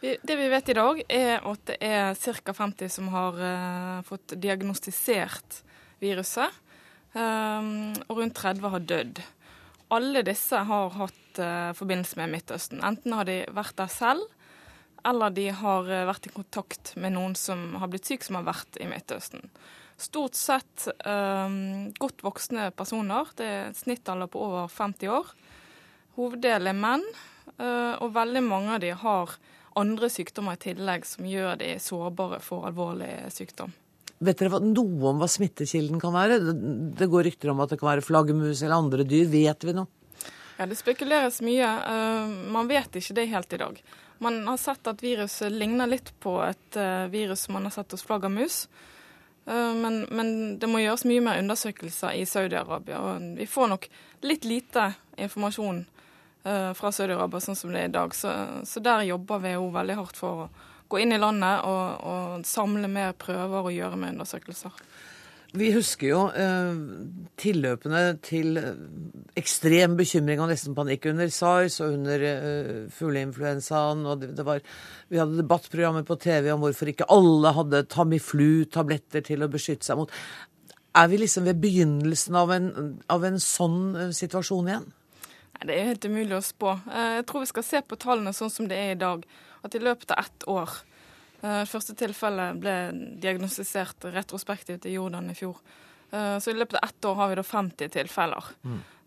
[0.01, 2.55] Det vi vet i dag, er at det er ca.
[2.57, 5.61] 50 som har uh, fått diagnostisert
[6.01, 6.57] viruset.
[7.13, 9.21] Um, og rundt 30 har dødd.
[9.93, 12.81] Alle disse har hatt uh, forbindelse med Midtøsten.
[12.87, 14.25] Enten har de vært der selv,
[15.07, 18.49] eller de har uh, vært i kontakt med noen som har blitt syk, som har
[18.51, 19.49] vært i Midtøsten
[20.01, 21.51] stort sett eh,
[21.99, 23.29] godt voksne personer.
[23.37, 25.33] Det er snittalder på over 50 år.
[26.17, 27.05] Hoveddelen er menn,
[27.59, 29.37] eh, og veldig mange av de har
[29.81, 33.73] andre sykdommer i tillegg som gjør de sårbare for alvorlig sykdom.
[34.21, 36.41] Vet dere noe om hva smittekilden kan være?
[36.99, 39.31] Det går rykter om at det kan være flaggermus eller andre dyr.
[39.33, 39.89] Vet vi noe?
[40.59, 41.69] Ja, Det spekuleres mye.
[42.53, 43.79] Man vet ikke det helt i dag.
[44.21, 46.77] Man har sett at viruset ligner litt på et
[47.11, 48.67] virus som man har sett hos flaggermus.
[49.51, 53.01] Eh, men, men, det må gjøres mye mer undersøkelser i Saudi-Arabia.
[53.01, 53.89] Og vi får nok
[54.27, 55.85] litt lite informasjon
[56.45, 58.15] uh, fra Saudi-Arabia sånn som det er i dag.
[58.17, 58.33] Så,
[58.69, 60.51] så der jobber WHO veldig hardt for å
[60.91, 64.75] gå inn i landet og, og samle mer prøver og gjøre mer undersøkelser.
[65.51, 66.77] Vi husker jo eh,
[67.41, 68.77] tilløpene til eh,
[69.41, 74.05] ekstrem bekymring og nesten panikk under SARS og under eh, fugleinfluensaen.
[74.07, 74.63] og det, det var,
[75.11, 79.99] Vi hadde debattprogrammer på TV om hvorfor ikke alle hadde Tamiflu-tabletter til å beskytte seg
[79.99, 80.15] mot.
[80.95, 82.71] Er vi liksom ved begynnelsen av en,
[83.11, 84.87] av en sånn eh, situasjon igjen?
[85.57, 86.77] Nei, Det er helt umulig å spå.
[86.87, 89.27] Eh, Jeg tror vi skal se på tallene sånn som det er i dag.
[89.67, 90.79] At i løpet av ett år
[91.41, 92.75] Første tilfelle ble
[93.23, 95.57] diagnostisert retrospektivt i Jordan i fjor.
[96.13, 98.45] Eh, Så i løpet av ett år har vi da 50 tilfeller.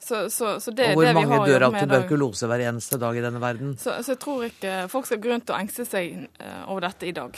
[0.03, 0.91] Så, så, så det Mm.
[0.91, 3.77] og hvor det vi mange dør av tuberkulose hver eneste dag i denne verden?
[3.77, 7.07] Så, så jeg tror ikke folk skal grunn til å engste seg eh, over dette
[7.07, 7.37] i dag.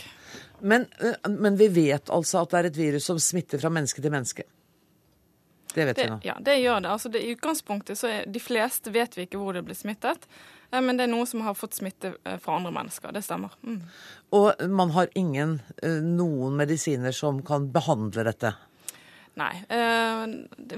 [0.61, 4.01] Men, eh, men vi vet altså at det er et virus som smitter fra menneske
[4.01, 4.47] til menneske.
[5.75, 6.19] Det vet Det, vi nå.
[6.23, 6.89] ja, det gjør det.
[6.89, 7.21] Altså, det.
[7.21, 10.25] I utgangspunktet så er de fleste vet vi ikke hvor det blir smittet.
[10.71, 13.13] Men det er noen som har fått smitte eh, fra andre mennesker.
[13.15, 13.53] Det stemmer.
[13.63, 13.81] Mm.
[14.35, 18.55] Og man har ingen eh, noen medisiner som kan behandle dette.
[19.39, 19.53] Nei.
[19.69, 20.25] Eh,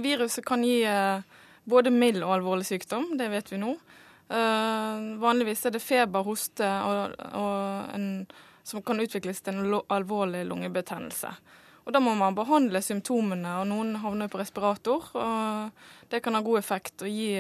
[0.02, 0.82] viruset kan gi
[1.68, 3.74] både mild og alvorlig sykdom, det vet vi nå.
[4.30, 8.10] Eh, vanligvis er det feber, hoste og, og en,
[8.64, 11.32] som kan utvikles til en alvorlig lungebetennelse.
[11.88, 15.06] Og Da må man behandle symptomene, og noen havner på respirator.
[15.16, 17.32] og Det kan ha god effekt å gi,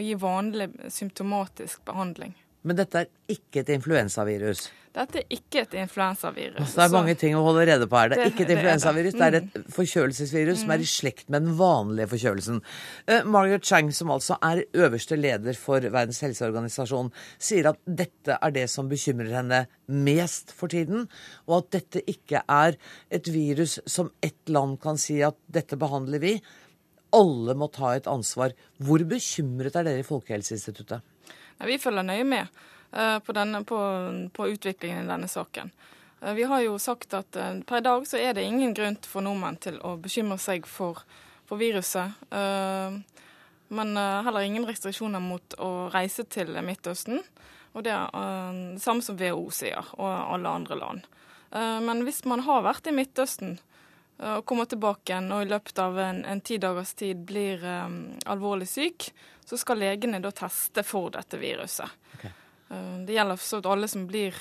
[0.00, 2.32] gi vanlig symptomatisk behandling.
[2.62, 4.68] Men dette er ikke et influensavirus.
[4.92, 6.58] Dette er ikke et influensavirus.
[6.60, 8.10] Altså, det er mange ting å holde rede på her.
[8.12, 9.64] Det er Det- ikke et influensavirus, det er et Mm.
[9.72, 12.60] forkjølelsesvirus som er i slekt med den vanlige forkjølelsen.
[13.08, 18.50] Uh, Margaret Chang, som altså er øverste leder for Verdens helseorganisasjon, sier at dette er
[18.50, 21.08] det som bekymrer henne mest for tiden,
[21.48, 22.76] og at dette ikke er
[23.10, 26.42] et virus som ett land kan si at dette behandler vi.
[27.12, 28.52] Alle må ta et ansvar.
[28.80, 31.02] Hvor bekymret er dere i Folkehelseinstituttet?
[31.66, 32.46] Vi følger nøye med
[32.92, 33.78] eh, på, denne, på,
[34.34, 35.70] på utviklingen i denne saken.
[36.20, 38.98] Eh, Vi har jo sagt at eh, per i dag så er det ingen grunn
[39.06, 41.04] for nordmenn til å bekymre seg for,
[41.46, 42.18] for viruset.
[43.72, 47.22] Men heller ingen restriksjoner mot å reise til Midtøsten.
[47.72, 48.10] Og det er
[48.74, 51.06] det samme som WHO sier, og alle andre land.
[51.86, 53.56] Men hvis man har vært i Midtøsten
[54.22, 57.96] og kommer tilbake igjen og i løpet av en, en ti dagers tid blir um,
[58.30, 59.08] alvorlig syk,
[59.44, 61.90] så skal legene da teste for dette viruset.
[62.72, 64.36] Eh, det gjelder for så vidt alle som, blir,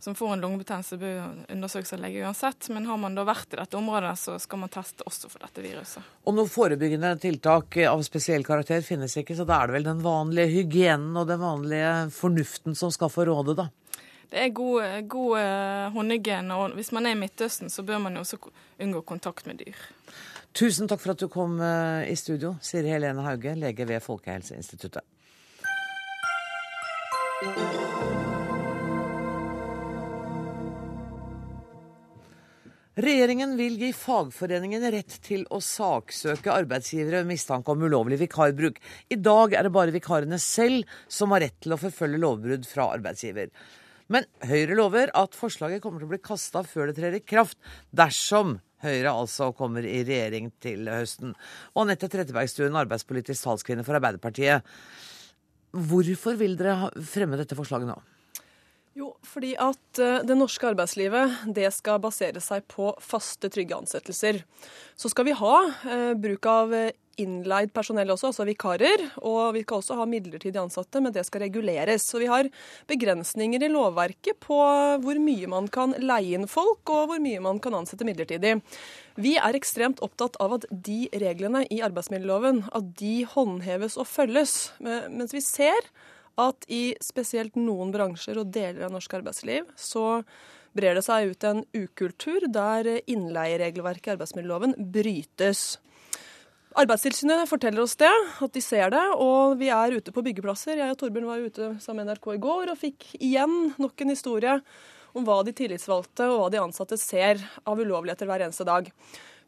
[0.00, 1.20] som får en lungebetennelse, bør
[1.52, 2.68] undersøkes av lege uansett.
[2.74, 5.64] Men har man da vært i dette området, så skal man teste også for dette
[5.64, 6.14] viruset.
[6.26, 10.04] Og noen forebyggende tiltak av spesiell karakter finnes ikke, så da er det vel den
[10.04, 13.70] vanlige hygienen og den vanlige fornuften som skal få råde, da.
[14.30, 18.18] Det er god, god eh, håndhygien, og hvis man er i Midtøsten, så bør man
[18.18, 18.40] jo også
[18.82, 19.84] unngå kontakt med dyr.
[20.56, 25.04] Tusen takk for at du kom eh, i studio, Siri Helene Hauge, lege ved Folkehelseinstituttet.
[32.96, 38.80] Regjeringen vil gi fagforeningene rett til å saksøke arbeidsgivere ved mistanke om ulovlig vikarbruk.
[39.12, 42.88] I dag er det bare vikarene selv som har rett til å forfølge lovbrudd fra
[42.96, 43.52] arbeidsgiver.
[44.12, 47.58] Men Høyre lover at forslaget kommer til å bli kasta før det trer i kraft,
[47.90, 51.32] dersom Høyre altså kommer i regjering til høsten.
[51.74, 54.66] Og Anette Trettebergstuen, arbeidspolitisk talskvinne for Arbeiderpartiet.
[55.76, 57.96] Hvorfor vil dere fremme dette forslaget nå?
[58.96, 64.38] Jo, fordi at eh, det norske arbeidslivet det skal basere seg på faste, trygge ansettelser.
[64.96, 69.02] Så skal vi ha eh, bruk av eh, innleid personell også, altså vikarer.
[69.22, 72.06] Og vi skal også ha midlertidig ansatte, men det skal reguleres.
[72.08, 72.50] Så vi har
[72.90, 74.58] begrensninger i lovverket på
[75.02, 78.58] hvor mye man kan leie inn folk, og hvor mye man kan ansette midlertidig.
[79.16, 84.58] Vi er ekstremt opptatt av at de reglene i arbeidsmiljøloven at de håndheves og følges.
[84.82, 85.88] Mens vi ser
[86.36, 90.20] at i spesielt noen bransjer og deler av norsk arbeidsliv så
[90.76, 95.78] brer det seg ut en ukultur der innleieregelverket i arbeidsmiljøloven brytes.
[96.76, 98.12] Arbeidstilsynet forteller oss det,
[98.44, 100.76] at de ser det, og vi er ute på byggeplasser.
[100.76, 104.12] Jeg og Torbjørn var ute sammen med NRK i går og fikk igjen nok en
[104.12, 104.58] historie
[105.16, 108.90] om hva de tillitsvalgte og hva de ansatte ser av ulovligheter hver eneste dag.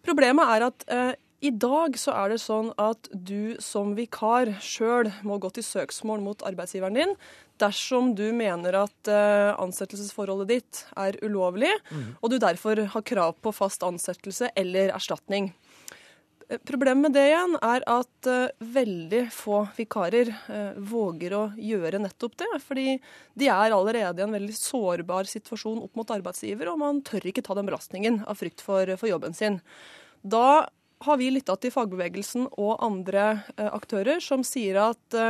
[0.09, 1.13] Problemet er at eh,
[1.45, 6.25] i dag så er det sånn at du som vikar sjøl må gå til søksmål
[6.25, 7.15] mot arbeidsgiveren din
[7.61, 11.75] dersom du mener at eh, ansettelsesforholdet ditt er ulovlig,
[12.23, 15.53] og du derfor har krav på fast ansettelse eller erstatning.
[16.49, 22.39] Problemet med det igjen er at eh, veldig få vikarer eh, våger å gjøre nettopp
[22.41, 22.49] det.
[22.65, 22.95] Fordi
[23.37, 27.45] de er allerede i en veldig sårbar situasjon opp mot arbeidsgiver, og man tør ikke
[27.45, 29.61] ta den belastningen av frykt for, for jobben sin.
[30.25, 30.65] Da
[31.05, 33.27] har vi lytta til fagbevegelsen og andre
[33.59, 35.21] eh, aktører som sier at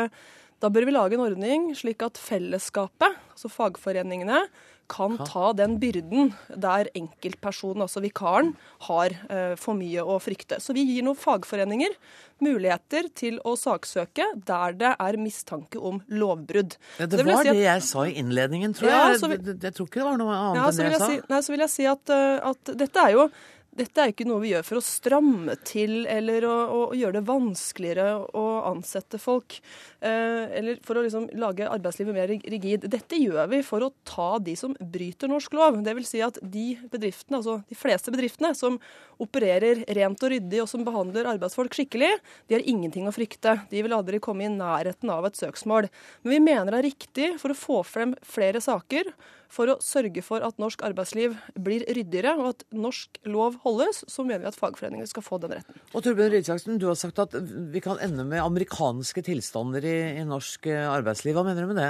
[0.60, 4.46] Da bør vi lage en ordning slik at fellesskapet, altså fagforeningene,
[4.88, 8.54] kan ta den byrden der enkeltpersonen, altså vikaren,
[8.86, 10.56] har eh, for mye å frykte.
[10.64, 11.92] Så vi gir noen fagforeninger
[12.40, 16.78] muligheter til å saksøke der det er mistanke om lovbrudd.
[16.98, 19.20] Ja, det, det var si at- det jeg sa i innledningen, tror Ja, jeg.
[19.20, 21.06] vi- Jeg, jeg tror ikke det var noe annet ja, enn det jeg jeg sa.
[21.12, 23.30] si, nei, så vil jeg si at, eh, at dette er jo
[23.78, 27.28] dette er ikke noe vi gjør for å stramme til eller å, å, gjøre det
[27.28, 28.06] vanskeligere
[28.36, 29.58] å ansette folk.
[30.00, 32.88] Eh, eller for å liksom lage arbeidslivet mer rigid.
[32.90, 35.78] Dette gjør vi for å ta de som bryter norsk lov.
[35.88, 38.80] Vil si at de bedriftene, altså de fleste bedriftene som
[39.22, 42.12] opererer rent og ryddig og som behandler arbeidsfolk skikkelig,
[42.50, 43.56] de har ingenting å frykte.
[43.70, 45.90] De vil aldri komme i nærheten av et søksmål.
[46.24, 49.14] Men vi mener det er riktig for å få frem flere saker
[49.52, 54.24] for å sørge for at norsk arbeidsliv blir ryddigere, og at norsk lov holdes, så
[54.26, 55.78] mener vi at fagforeningene skal få den retten.
[55.94, 57.34] Og Torbjørn Røe du har sagt at
[57.72, 61.36] vi kan ende med amerikanske tilstander i, i norsk eh, arbeidsliv.
[61.38, 61.88] Hva mener du med det?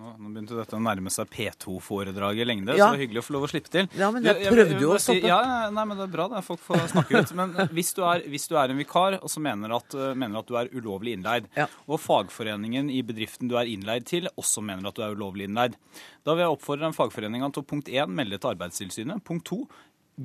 [0.00, 2.88] Nå, nå begynte dette å nærme seg P2-foredraget i lengde, Ja.
[2.88, 3.88] så det er hyggelig å få lov å slippe til.
[3.98, 5.28] Ja, men jeg prøvde jo å stoppe.
[5.28, 6.44] Ja, ja, nei, men det er bra det.
[6.46, 7.34] Folk får snakke ut.
[7.40, 10.40] Men hvis du er, hvis du er en vikar og så mener at, eh, mener
[10.40, 11.50] at du er ulovlig innleid,
[11.90, 15.76] og fagforeningen i bedriften du er innleid til, også mener at du er ulovlig innleid,
[16.24, 19.24] da vil jeg oppfordre den fagforeninga til punkt 1 melde til Arbeidstilsynet.
[19.26, 19.64] Punkt 2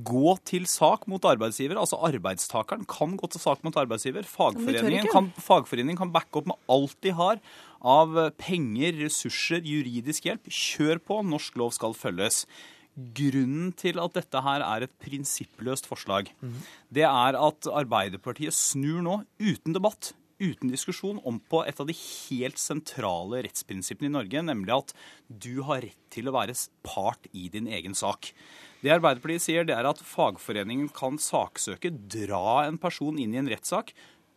[0.03, 1.80] gå til sak mot arbeidsgiver.
[1.80, 4.28] Altså arbeidstakeren kan gå til sak mot arbeidsgiver.
[4.28, 7.39] Fagforeningen kan, fagforeningen kan backe opp med alt de har
[7.86, 10.49] av eh, penger, ressurser, juridisk hjelp.
[10.49, 12.43] Kjør på, norsk lov skal følges.
[12.95, 16.30] Grunnen til at dette her er et prinsippløst forslag,
[16.88, 21.96] det er at Arbeiderpartiet snur nå, uten debatt, uten diskusjon, om på et av de
[21.96, 24.94] helt sentrale rettsprinsippene i Norge, nemlig at
[25.28, 26.56] du har rett til å være
[26.86, 28.34] part i din egen sak.
[28.84, 33.50] Det Arbeiderpartiet sier, det er at fagforeningen kan saksøke, dra en person inn i en
[33.52, 33.96] rettssak,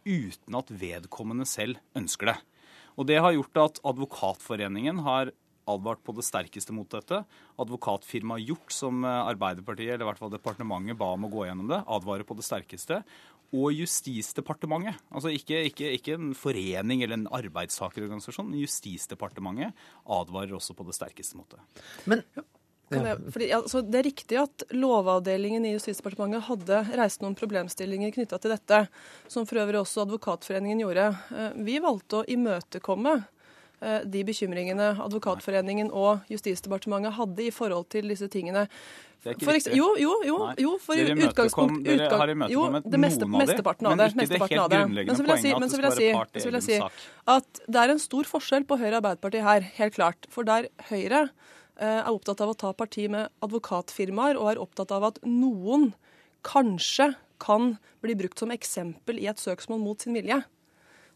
[0.09, 2.39] uten at vedkommende selv ønsker det.
[2.99, 5.35] Og det har gjort at Advokatforeningen har
[5.69, 7.21] advart på det sterkeste mot dette.
[7.61, 11.83] Advokatfirmaet Hjort, som Arbeiderpartiet, eller i hvert fall departementet, ba om å gå gjennom det,
[11.85, 13.03] advarer på det sterkeste.
[13.57, 19.73] Og Justisdepartementet, altså ikke, ikke, ikke en forening eller en arbeidstakerorganisasjon, men Justisdepartementet
[20.05, 21.63] advarer også på det sterkeste mot det.
[22.05, 22.25] Men
[22.89, 28.15] Kan jeg, fordi, altså, det er riktig at Lovavdelingen i Justisdepartementet hadde reist noen problemstillinger
[28.15, 28.79] knytta til dette,
[29.29, 31.11] som for øvrig også Advokatforeningen gjorde.
[31.37, 33.19] Eh, Vi valgte å imøtekomme
[33.81, 38.64] de bekymringene Advokatforeningen og Justisdepartementet hadde i forhold til disse tingene.
[39.18, 42.85] Det er ikke For jo, jo, jo, jo, for Dere utgangspunkt dere utgang- har imøtekommet
[42.85, 45.24] jo, det meste, noen av det, mesteparten av men ikke det helt grunnleggende Men så
[45.24, 46.76] vil jeg si, poenget at det skal være part i egen si
[47.35, 50.29] at det er en stor forskjell på Høyre og Arbeiderpartiet her, helt klart.
[50.31, 54.95] For der Høyre eh, er opptatt av å ta parti med advokatfirmaer, og er opptatt
[54.95, 55.91] av at noen
[56.47, 60.45] kanskje kan bli brukt som eksempel i et søksmål mot sin vilje,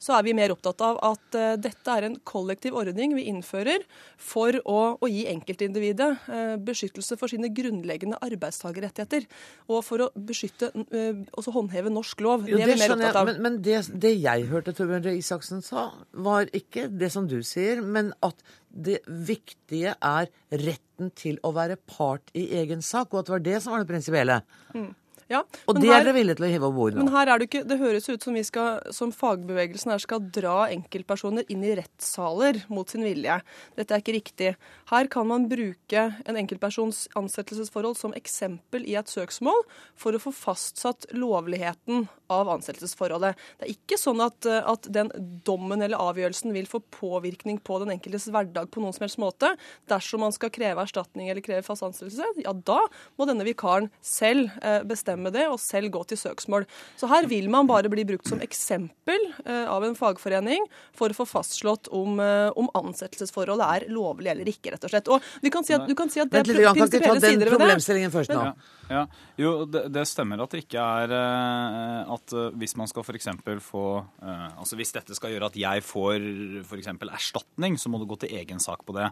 [0.03, 3.85] så er vi mer opptatt av at eh, dette er en kollektiv ordning vi innfører
[4.21, 9.29] for å, å gi enkeltindividet eh, beskyttelse for sine grunnleggende arbeidstakerrettigheter.
[9.71, 12.49] Og for å beskytte, og også håndheve norsk lov.
[12.51, 13.31] Jo, det er vi mer opptatt av.
[13.31, 17.39] men, men det, det jeg hørte Torbjørn Røe Isaksen sa, var ikke det som du
[17.47, 18.43] sier, men at
[18.73, 23.47] det viktige er retten til å være part i egen sak, og at det var
[23.47, 24.41] det som var det prinsipielle.
[24.75, 24.91] Mm.
[25.33, 27.39] Ja, Og det her- er dere villige til å heve over bordet Men her er
[27.41, 31.65] det ikke, det høres ut som vi skal, som fagbevegelsen her skal dra enkeltpersoner inn
[31.65, 33.41] i rettssaler mot sin vilje.
[33.79, 34.57] Dette er ikke riktig.
[34.93, 39.63] Her kan man bruke en enkeltpersons ansettelsesforhold som eksempel i et søksmål
[39.97, 43.37] for å få fastsatt lovligheten av ansettelsesforholdet.
[43.61, 45.11] Det er ikke sånn at, at den
[45.45, 49.55] dommen eller avgjørelsen vil få påvirkning på den enkeltes hverdag på noen som helst måte.
[49.89, 52.81] Dersom man skal kreve erstatning eller kreve fast ansettelse, ja da
[53.19, 54.83] må denne vikaren selv eh,
[55.23, 56.67] bestemme det og selv gå til søksmål.
[56.99, 60.65] Så her vil man bare bli brukt som eksempel eh, av en fagforening
[60.97, 65.09] for å få fastslått om, eh, om ansettelsesforholdet er lovlig eller ikke, rett og slett.
[65.13, 67.59] Og du kan si at, du kan si at det er prinsipielle den sider ved
[67.61, 68.13] det.
[68.13, 68.35] først?
[68.35, 68.55] Men-
[68.93, 69.07] Ja,
[69.39, 73.29] jo, det, det stemmer at det ikke er eh, at hvis man skal f.eks.
[73.63, 76.19] få Altså hvis dette skal gjøre at jeg får
[76.67, 76.91] f.eks.
[77.09, 79.09] erstatning, så må du gå til egen sak på det.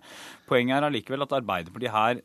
[0.48, 2.20] Poenget er allikevel at Arbeiderpartiet her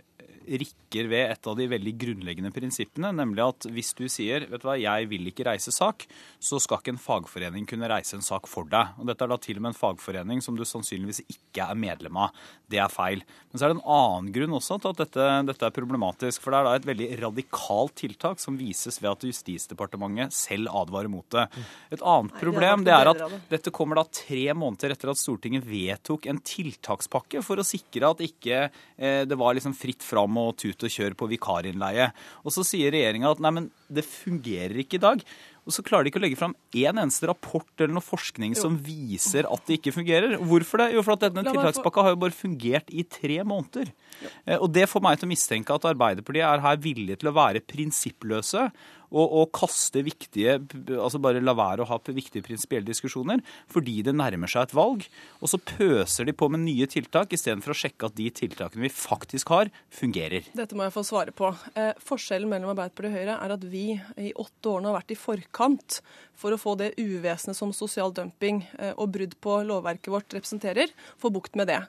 [0.45, 4.67] rikker ved et av de veldig grunnleggende prinsippene, nemlig at hvis du sier vet du
[4.69, 6.07] hva, jeg vil ikke reise sak,
[6.39, 8.95] så skal ikke en fagforening kunne reise en sak for deg.
[8.99, 12.21] Og Dette er da til og med en fagforening som du sannsynligvis ikke er medlem
[12.25, 12.35] av.
[12.71, 13.23] Det er feil.
[13.51, 16.43] Men så er det en annen grunn også til at dette, dette er problematisk.
[16.43, 21.11] For det er da et veldig radikalt tiltak som vises ved at Justisdepartementet selv advarer
[21.11, 21.47] mot det.
[21.93, 25.11] Et annet Nei, det problem er det er at dette kommer da tre måneder etter
[25.11, 30.03] at Stortinget vedtok en tiltakspakke for å sikre at ikke eh, det var liksom fritt
[30.05, 32.11] fram og tut og kjør på vikarinnleie.
[32.43, 35.21] Og så sier regjeringa at nei, men det fungerer ikke i dag.
[35.65, 38.75] Og så klarer de ikke å legge fram én eneste rapport eller noe forskning som
[38.85, 40.35] viser at det ikke fungerer.
[40.37, 40.91] Hvorfor det?
[40.93, 43.89] Jo, for at denne tiltakspakka har jo bare fungert i tre måneder.
[44.21, 44.59] Jo.
[44.59, 47.63] Og det får meg til å mistenke at Arbeiderpartiet er her villige til å være
[47.65, 48.67] prinsippløse
[49.11, 50.57] og, og kaste viktige
[50.95, 53.41] Altså bare la være å ha viktige prinsipielle diskusjoner
[53.71, 55.05] fordi det nærmer seg et valg.
[55.41, 58.91] Og så pøser de på med nye tiltak istedenfor å sjekke at de tiltakene vi
[58.93, 60.47] faktisk har, fungerer.
[60.57, 61.51] Dette må jeg få svare på.
[61.75, 63.85] Eh, forskjellen mellom Arbeiderpartiet og Høyre er at vi
[64.21, 65.99] i åtte årene har vært i forkant
[66.35, 70.91] for å få det uvesenet som sosial dumping eh, og brudd på lovverket vårt representerer,
[71.21, 71.81] få bukt med det.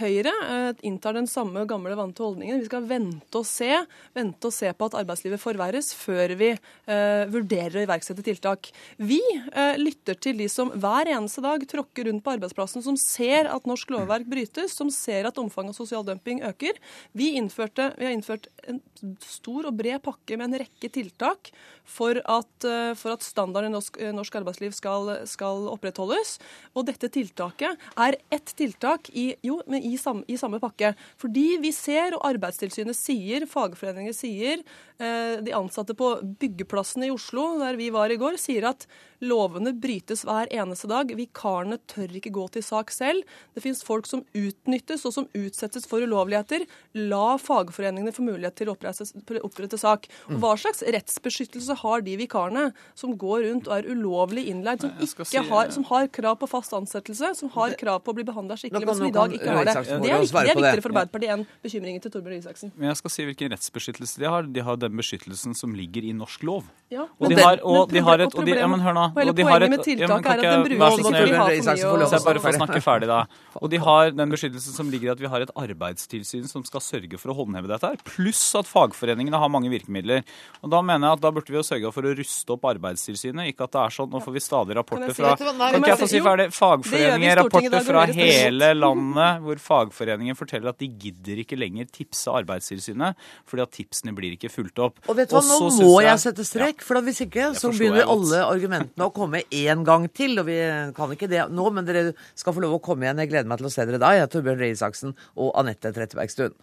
[0.00, 2.60] Høyre eh, inntar den samme gamle vante holdningen.
[2.60, 3.70] Vi skal vente og se,
[4.16, 6.52] vente og se på at arbeidslivet forverres før vi
[6.84, 8.70] vurderer å iverksette tiltak.
[8.96, 13.48] Vi eh, lytter til de som hver eneste dag tråkker rundt på arbeidsplassen, som ser
[13.50, 16.78] at norsk lovverk brytes, som ser at omfanget av sosial dumping øker.
[17.16, 18.80] Vi, innførte, vi har innført en
[19.24, 21.52] stor og bred pakke med en rekke tiltak
[21.84, 26.38] for at, eh, for at standarden i norsk, eh, norsk arbeidsliv skal, skal opprettholdes.
[26.74, 30.94] Og dette tiltaket er ett tiltak i, jo, i, samme, i samme pakke.
[31.20, 34.64] Fordi vi ser, og Arbeidstilsynet sier, fagforeninger sier,
[34.98, 36.16] eh, de ansatte på
[36.54, 38.86] byggeplassene i Oslo, der vi var i går, sier at
[39.22, 41.10] lovene brytes hver eneste dag.
[41.16, 43.22] Vikarene tør ikke gå til sak selv.
[43.54, 46.64] Det finnes folk som utnyttes og som utsettes for ulovligheter.
[46.94, 50.08] La fagforeningene få mulighet til å opprette, sak.
[50.30, 54.90] Og hva slags rettsbeskyttelse har de vikarene som går rundt og er ulovlig innleid, som,
[55.00, 58.24] ikke si- har, som har krav på fast ansettelse, som har krav på å bli
[58.24, 59.74] behandla skikkelig, men som i dag ikke har det.
[59.74, 62.72] Det er, viktig, det er viktigere for Arbeiderpartiet enn bekymringen til Torbjørn Isaksen.
[62.76, 64.42] Men jeg skal si hvilken rettsbeskyttelse de har.
[64.54, 66.64] De har den beskyttelsen som ligger i norsk lov.
[66.92, 69.06] Ja, Og de har, og de har et og de, ja, men hør nå.
[69.14, 71.04] Og hele Og de har poenget et, med tiltaket ja, er at den brukes ikke
[71.04, 71.14] snill?
[71.14, 73.20] fordi vi har for mye å Så jeg bare får snakke ferdig da.
[73.60, 76.82] Og de har den beskyttelsen som ligger i at vi har et arbeidstilsyn som skal
[76.84, 80.24] sørge for å håndheve dette her, pluss at fagforeningene har mange virkemidler.
[80.62, 83.52] Og da mener jeg at da burde vi jo sørge for å ruste opp Arbeidstilsynet,
[83.52, 86.00] ikke at det er sånn, nå får vi stadig rapporter si- fra Kan ikke jeg
[86.00, 86.46] få si ferdig?
[86.54, 93.14] Fagforeninger, rapporter fra hele landet hvor fagforeninger forteller at de gidder ikke lenger tipse Arbeidstilsynet,
[93.46, 94.98] fordi at tipsene blir ikke fulgt opp.
[95.08, 98.42] Og vet du hva, nå må jeg sette strek, for hvis ikke så begynner alle
[98.44, 100.38] argumentene å komme en gang til.
[100.40, 100.58] Og vi
[100.96, 103.22] kan ikke det nå, men dere skal få lov å komme igjen.
[103.24, 104.14] Jeg gleder meg til å se dere da.
[104.14, 106.54] Jeg er Torbjørn Røe Isaksen og Anette Trettebergstuen.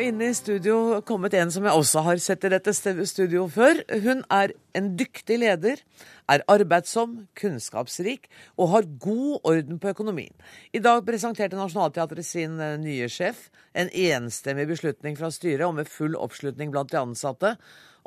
[0.00, 3.82] Og inne i studio kommet en som jeg også har sett i dette studio før.
[4.00, 5.82] Hun er en dyktig leder,
[6.24, 8.24] er arbeidsom, kunnskapsrik
[8.56, 10.32] og har god orden på økonomien.
[10.72, 15.92] I dag presenterte Nationaltheatret sin eh, nye sjef en enstemmig beslutning fra styret og med
[15.92, 17.52] full oppslutning blant de ansatte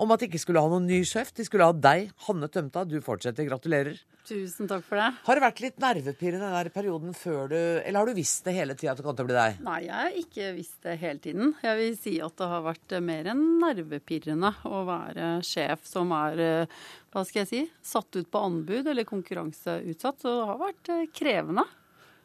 [0.03, 1.31] om at de ikke skulle ha noen ny sjef.
[1.35, 2.83] De skulle ha deg, Hanne Tømta.
[2.87, 3.47] Du fortsetter.
[3.47, 3.97] Gratulerer.
[4.23, 5.09] Tusen takk for det.
[5.25, 8.53] Har det vært litt nervepirrende den der perioden før du Eller har du visst det
[8.55, 9.57] hele tida at det kom til å bli deg?
[9.65, 11.53] Nei, jeg har ikke visst det hele tiden.
[11.65, 16.39] Jeg vil si at det har vært mer enn nervepirrende å være sjef som er,
[16.39, 16.77] eh,
[17.11, 20.23] hva skal jeg si, satt ut på anbud eller konkurranseutsatt.
[20.23, 21.67] Så det har vært eh, krevende.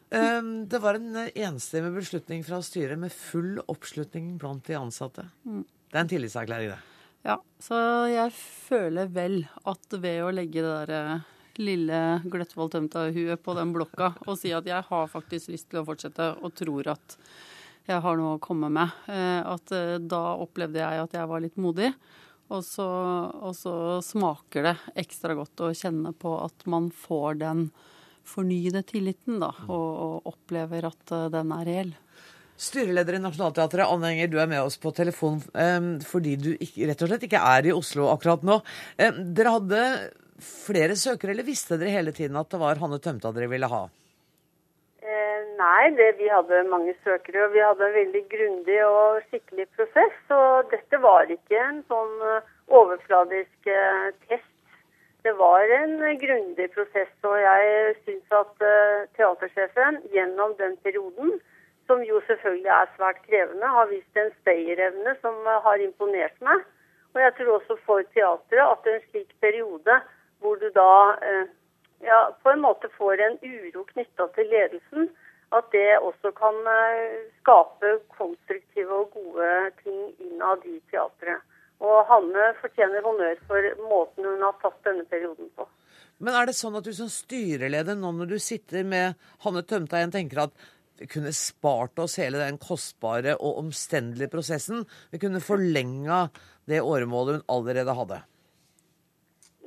[0.09, 5.27] Um, Det var en enstemmig beslutning fra styret med full oppslutning blant de ansatte.
[5.45, 5.65] Mm.
[5.67, 6.79] Det er en tillitserklæring, det.
[7.27, 7.75] Ja, så
[8.07, 11.25] jeg føler vel at ved å legge det der eh,
[11.59, 11.99] lille
[12.31, 16.29] Gløttvold Tømta-huet på den blokka og si at jeg har faktisk lyst til å fortsette
[16.39, 17.17] og tror at
[17.89, 21.43] jeg har noe å komme med, eh, at eh, da opplevde jeg at jeg var
[21.43, 21.91] litt modig.
[22.49, 22.87] Og så,
[23.45, 27.67] og så smaker det ekstra godt å kjenne på at man får den
[28.25, 31.91] fornyede tilliten, da, og, og opplever at den er reell.
[32.59, 37.03] Styreleder i Nationaltheatret, Anne Enger, du er med oss på telefon um, fordi du rett
[37.05, 38.59] og slett ikke er i Oslo akkurat nå.
[38.99, 39.83] Um, dere hadde
[40.43, 43.81] flere søkere, eller visste dere hele tiden at det var Hanne Tømta dere ville ha?
[44.99, 49.67] Eh, nei, det, vi hadde mange søkere, og vi hadde en veldig grundig og skikkelig
[49.77, 50.21] prosess.
[50.35, 54.55] Og dette var ikke en sånn eh, overfladisk eh, test.
[55.27, 61.39] Det var en eh, grundig prosess, og jeg syns at eh, teatersjefen gjennom den perioden,
[61.89, 66.61] som jo selvfølgelig er svært krevende, har vist en stayerevne som eh, har imponert meg.
[67.15, 69.95] Og jeg tror også for teatret at en slik periode
[70.39, 70.91] hvor du da
[71.25, 71.49] eh,
[72.05, 75.09] ja, på en måte får en uro knytta til ledelsen,
[75.57, 79.49] at det også kan eh, skape konstruktive og gode
[79.81, 81.41] ting innad i teatret.
[81.79, 85.65] Og Hanne fortjener honnør for måten hun har tatt denne perioden på.
[86.19, 89.15] Men er det sånn at du som styreleder, nå når du sitter med
[89.45, 90.67] Hanne Tømta igjen, tenker at
[91.07, 94.83] kunne spart oss hele den kostbare og omstendelige prosessen?
[95.13, 96.25] Vi kunne forlenga
[96.67, 98.19] det åremålet hun allerede hadde?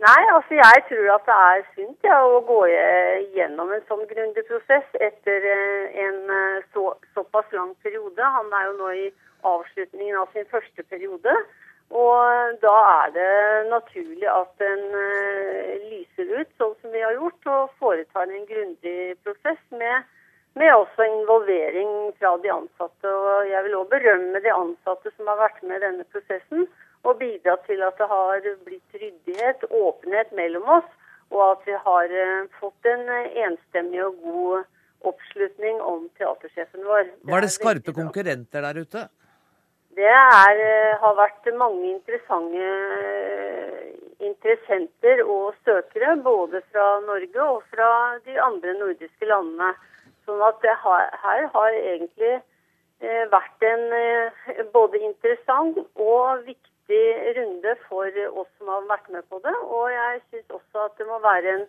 [0.03, 2.61] Nei, altså jeg tror at det er sunt ja, å gå
[3.37, 8.31] gjennom en sånn grundig prosess etter eh, en eh, så, såpass lang periode.
[8.37, 9.05] Han er jo nå i
[9.47, 11.37] avslutningen av sin første periode.
[11.93, 12.75] Og da
[13.05, 13.31] er det
[13.71, 19.15] naturlig at en eh, lyser ut, sånn som vi har gjort, og foretar en grundig
[19.23, 20.09] prosess med,
[20.59, 23.09] med også involvering fra de ansatte.
[23.09, 26.67] Og jeg vil òg berømme de ansatte som har vært med i denne prosessen
[27.03, 30.91] og bidratt til at det har blitt ryddighet, åpenhet mellom oss,
[31.33, 37.11] og at vi har eh, fått en eh, enstemmig og god oppslutning om teatersjefen vår.
[37.27, 39.03] Var det skarpe konkurrenter der ute?
[39.99, 42.69] Det er, eh, har vært mange interessante
[44.23, 47.89] interessenter og søkere, både fra Norge og fra
[48.27, 49.73] de andre nordiske landene.
[50.27, 52.35] Sånn at det har, her har egentlig
[53.03, 57.03] eh, vært en eh, både interessant og viktig
[57.39, 59.55] runde for oss som har vært med på det.
[59.79, 61.67] Og jeg syns også at det må være en,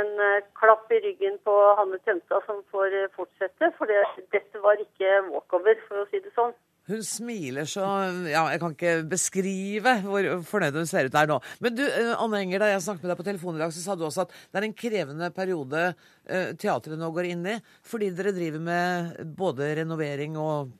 [0.00, 3.72] en eh, klapp i ryggen på Hanne Tømta som får eh, fortsette.
[3.78, 4.02] For det,
[4.34, 6.55] dette var ikke walkover, for å si det sånn.
[6.86, 7.82] Hun smiler så
[8.30, 11.40] Ja, jeg kan ikke beskrive hvor fornøyd hun ser ut der nå.
[11.60, 13.80] Men du, eh, Anne Enger, da jeg snakket med deg på telefonen i dag, så
[13.82, 17.58] sa du også at det er en krevende periode eh, teatret nå går inn i,
[17.82, 20.70] fordi dere driver med både renovering og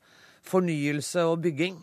[0.46, 1.74] fornyelse og bygging.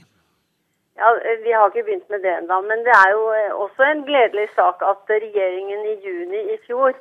[0.95, 1.07] Ja,
[1.43, 4.47] Vi har ikke begynt med det ennå, men det er jo eh, også en gledelig
[4.55, 6.91] sak at regjeringen i juni i fjor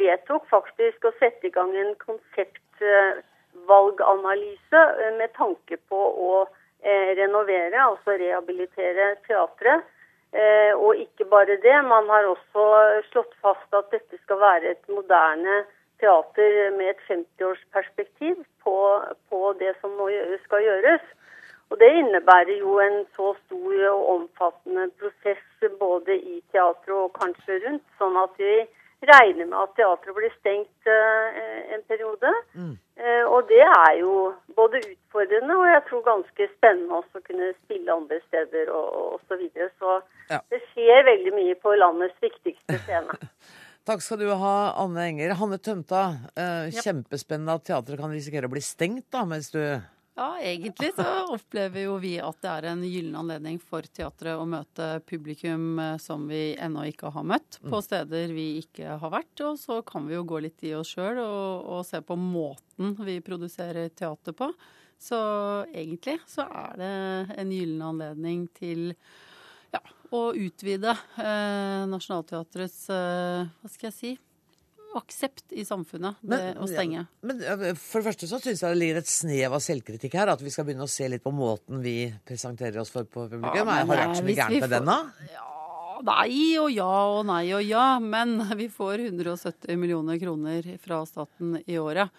[0.00, 6.00] vedtok faktisk å sette i gang en konseptvalganalyse eh, med tanke på
[6.30, 9.84] å eh, renovere, altså rehabilitere teatret.
[10.32, 12.64] Eh, og ikke bare det, man har også
[13.10, 15.64] slått fast at dette skal være et moderne
[15.98, 18.76] teater med et 50-årsperspektiv på,
[19.28, 20.06] på det som nå
[20.44, 21.02] skal gjøres.
[21.70, 27.60] Og Det innebærer jo en så stor og omfattende prosess både i teatret og kanskje
[27.66, 28.54] rundt, sånn at vi
[29.08, 32.32] regner med at teatret blir stengt eh, en periode.
[33.00, 37.52] Eh, og det er jo både utfordrende og jeg tror ganske spennende også å kunne
[37.62, 39.24] spille andre steder og, osv.
[39.28, 39.70] så videre.
[39.80, 40.38] Så Ja.
[40.50, 43.16] det skjer veldig mye på landets viktigste scene.
[43.88, 45.32] Takk skal du ha, Anne Enger.
[45.40, 46.02] Hanne Tømta,
[46.36, 49.58] eh, kjempespennende at teatret kan risikere å bli stengt da, mens du
[50.20, 54.44] Ja, egentlig så opplever jo vi at det er en gyllen anledning for teatret å
[54.44, 57.84] møte publikum eh, som vi ennå ikke har møtt, på Mm.
[57.86, 59.40] steder vi ikke har vært.
[59.48, 62.92] Og så kan vi jo gå litt i oss sjøl og, og se på måten
[63.00, 64.50] vi produserer teater på.
[65.00, 65.16] Så
[65.72, 66.94] egentlig så er det
[67.40, 68.90] en gyllen anledning til
[69.72, 69.80] ja,
[70.12, 74.18] å utvide eh, Nationaltheatrets eh, Hva skal jeg si?
[74.98, 77.04] Aksept i samfunnet, det å stenge.
[77.04, 80.16] Ja, men eh, For det første så syns jeg det ligger et snev av selvkritikk
[80.18, 80.32] her.
[80.32, 83.54] At vi skal begynne å se litt på måten vi presenterer oss for på publikum.
[83.54, 85.46] Ja, men, har jeg eh, vært så mye gærent med den, da?
[86.00, 91.60] Nei og ja og nei og ja, men vi får 170 millioner kroner fra staten
[91.60, 92.10] i året.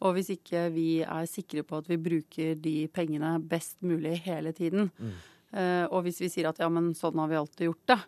[0.00, 4.54] Og hvis ikke vi er sikre på at vi bruker de pengene best mulig hele
[4.56, 5.90] tiden, mm.
[5.92, 7.98] og hvis vi sier at ja, men sånn har vi alltid gjort det,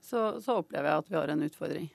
[0.00, 1.90] så, så opplever jeg at vi har en utfordring.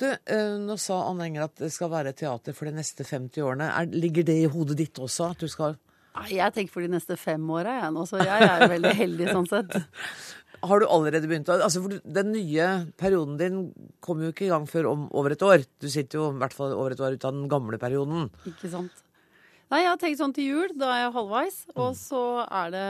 [0.00, 3.44] Du, eh, Nå sa Anne Enger at det skal være teater for de neste 50
[3.44, 3.68] årene.
[3.68, 5.32] Er, ligger det i hodet ditt også?
[5.34, 5.76] At du skal
[6.30, 9.50] Jeg tenker for de neste fem åra, jeg nå, så jeg er veldig heldig sånn
[9.50, 9.76] sett.
[10.70, 12.64] Har du allerede begynt altså Den nye
[13.00, 13.60] perioden din
[14.04, 15.64] kommer jo ikke i gang før om over et år.
[15.80, 18.28] Du sitter jo i hvert fall over et år ut av den gamle perioden.
[18.48, 19.04] Ikke sant.
[19.70, 21.58] Nei, jeg har tenkt sånn til jul, da er jeg halvveis.
[21.76, 22.86] Og så er det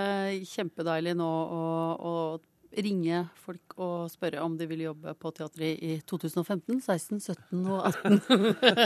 [0.48, 1.64] kjempedeilig nå å,
[2.00, 2.14] å
[2.70, 7.88] ringe folk og spørre om de vil jobbe på teatret i 2015, 16, 17 og
[7.88, 8.20] 18.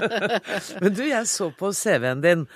[0.83, 2.47] Men du, jeg så på CV-en din.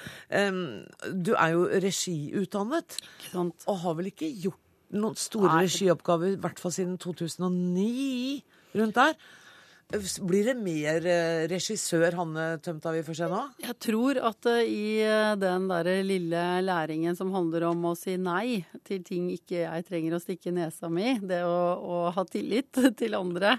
[1.12, 2.96] Du er jo regiutdannet.
[3.36, 4.64] Og har vel ikke gjort
[4.96, 5.66] noen store Nei.
[5.66, 8.40] regioppgaver, i hvert fall siden 2009,
[8.78, 9.18] rundt der.
[9.88, 13.38] Blir det mer eh, regissør Hanne Tømta vi får se nå?
[13.64, 18.18] Jeg tror at eh, i eh, den derre lille læringen som handler om å si
[18.20, 22.68] nei til ting ikke jeg trenger å stikke nesa mi, det å, å ha tillit
[23.00, 23.56] til andre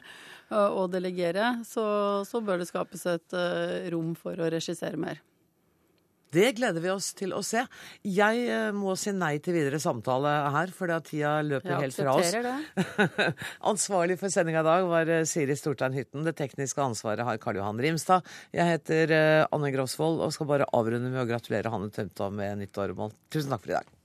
[0.53, 1.87] og delegere, så,
[2.25, 3.35] så bør det skapes et
[3.93, 5.21] rom for å regissere mer.
[6.33, 7.63] Det gleder vi oss til å se.
[8.05, 12.33] Jeg eh, må si nei til videre samtale her, for tida løper helt fra oss.
[12.33, 13.33] aksepterer
[13.71, 16.25] Ansvarlig for sendinga i dag var eh, Siri Stortein Hytten.
[16.27, 18.27] Det tekniske ansvaret har Karl Johan Rimstad.
[18.53, 22.61] Jeg heter eh, Anne Grosvold og skal bare avrunde med å gratulere Hanne Tømta med
[22.61, 23.15] nytt åremål.
[23.33, 23.98] Tusen takk for i dag.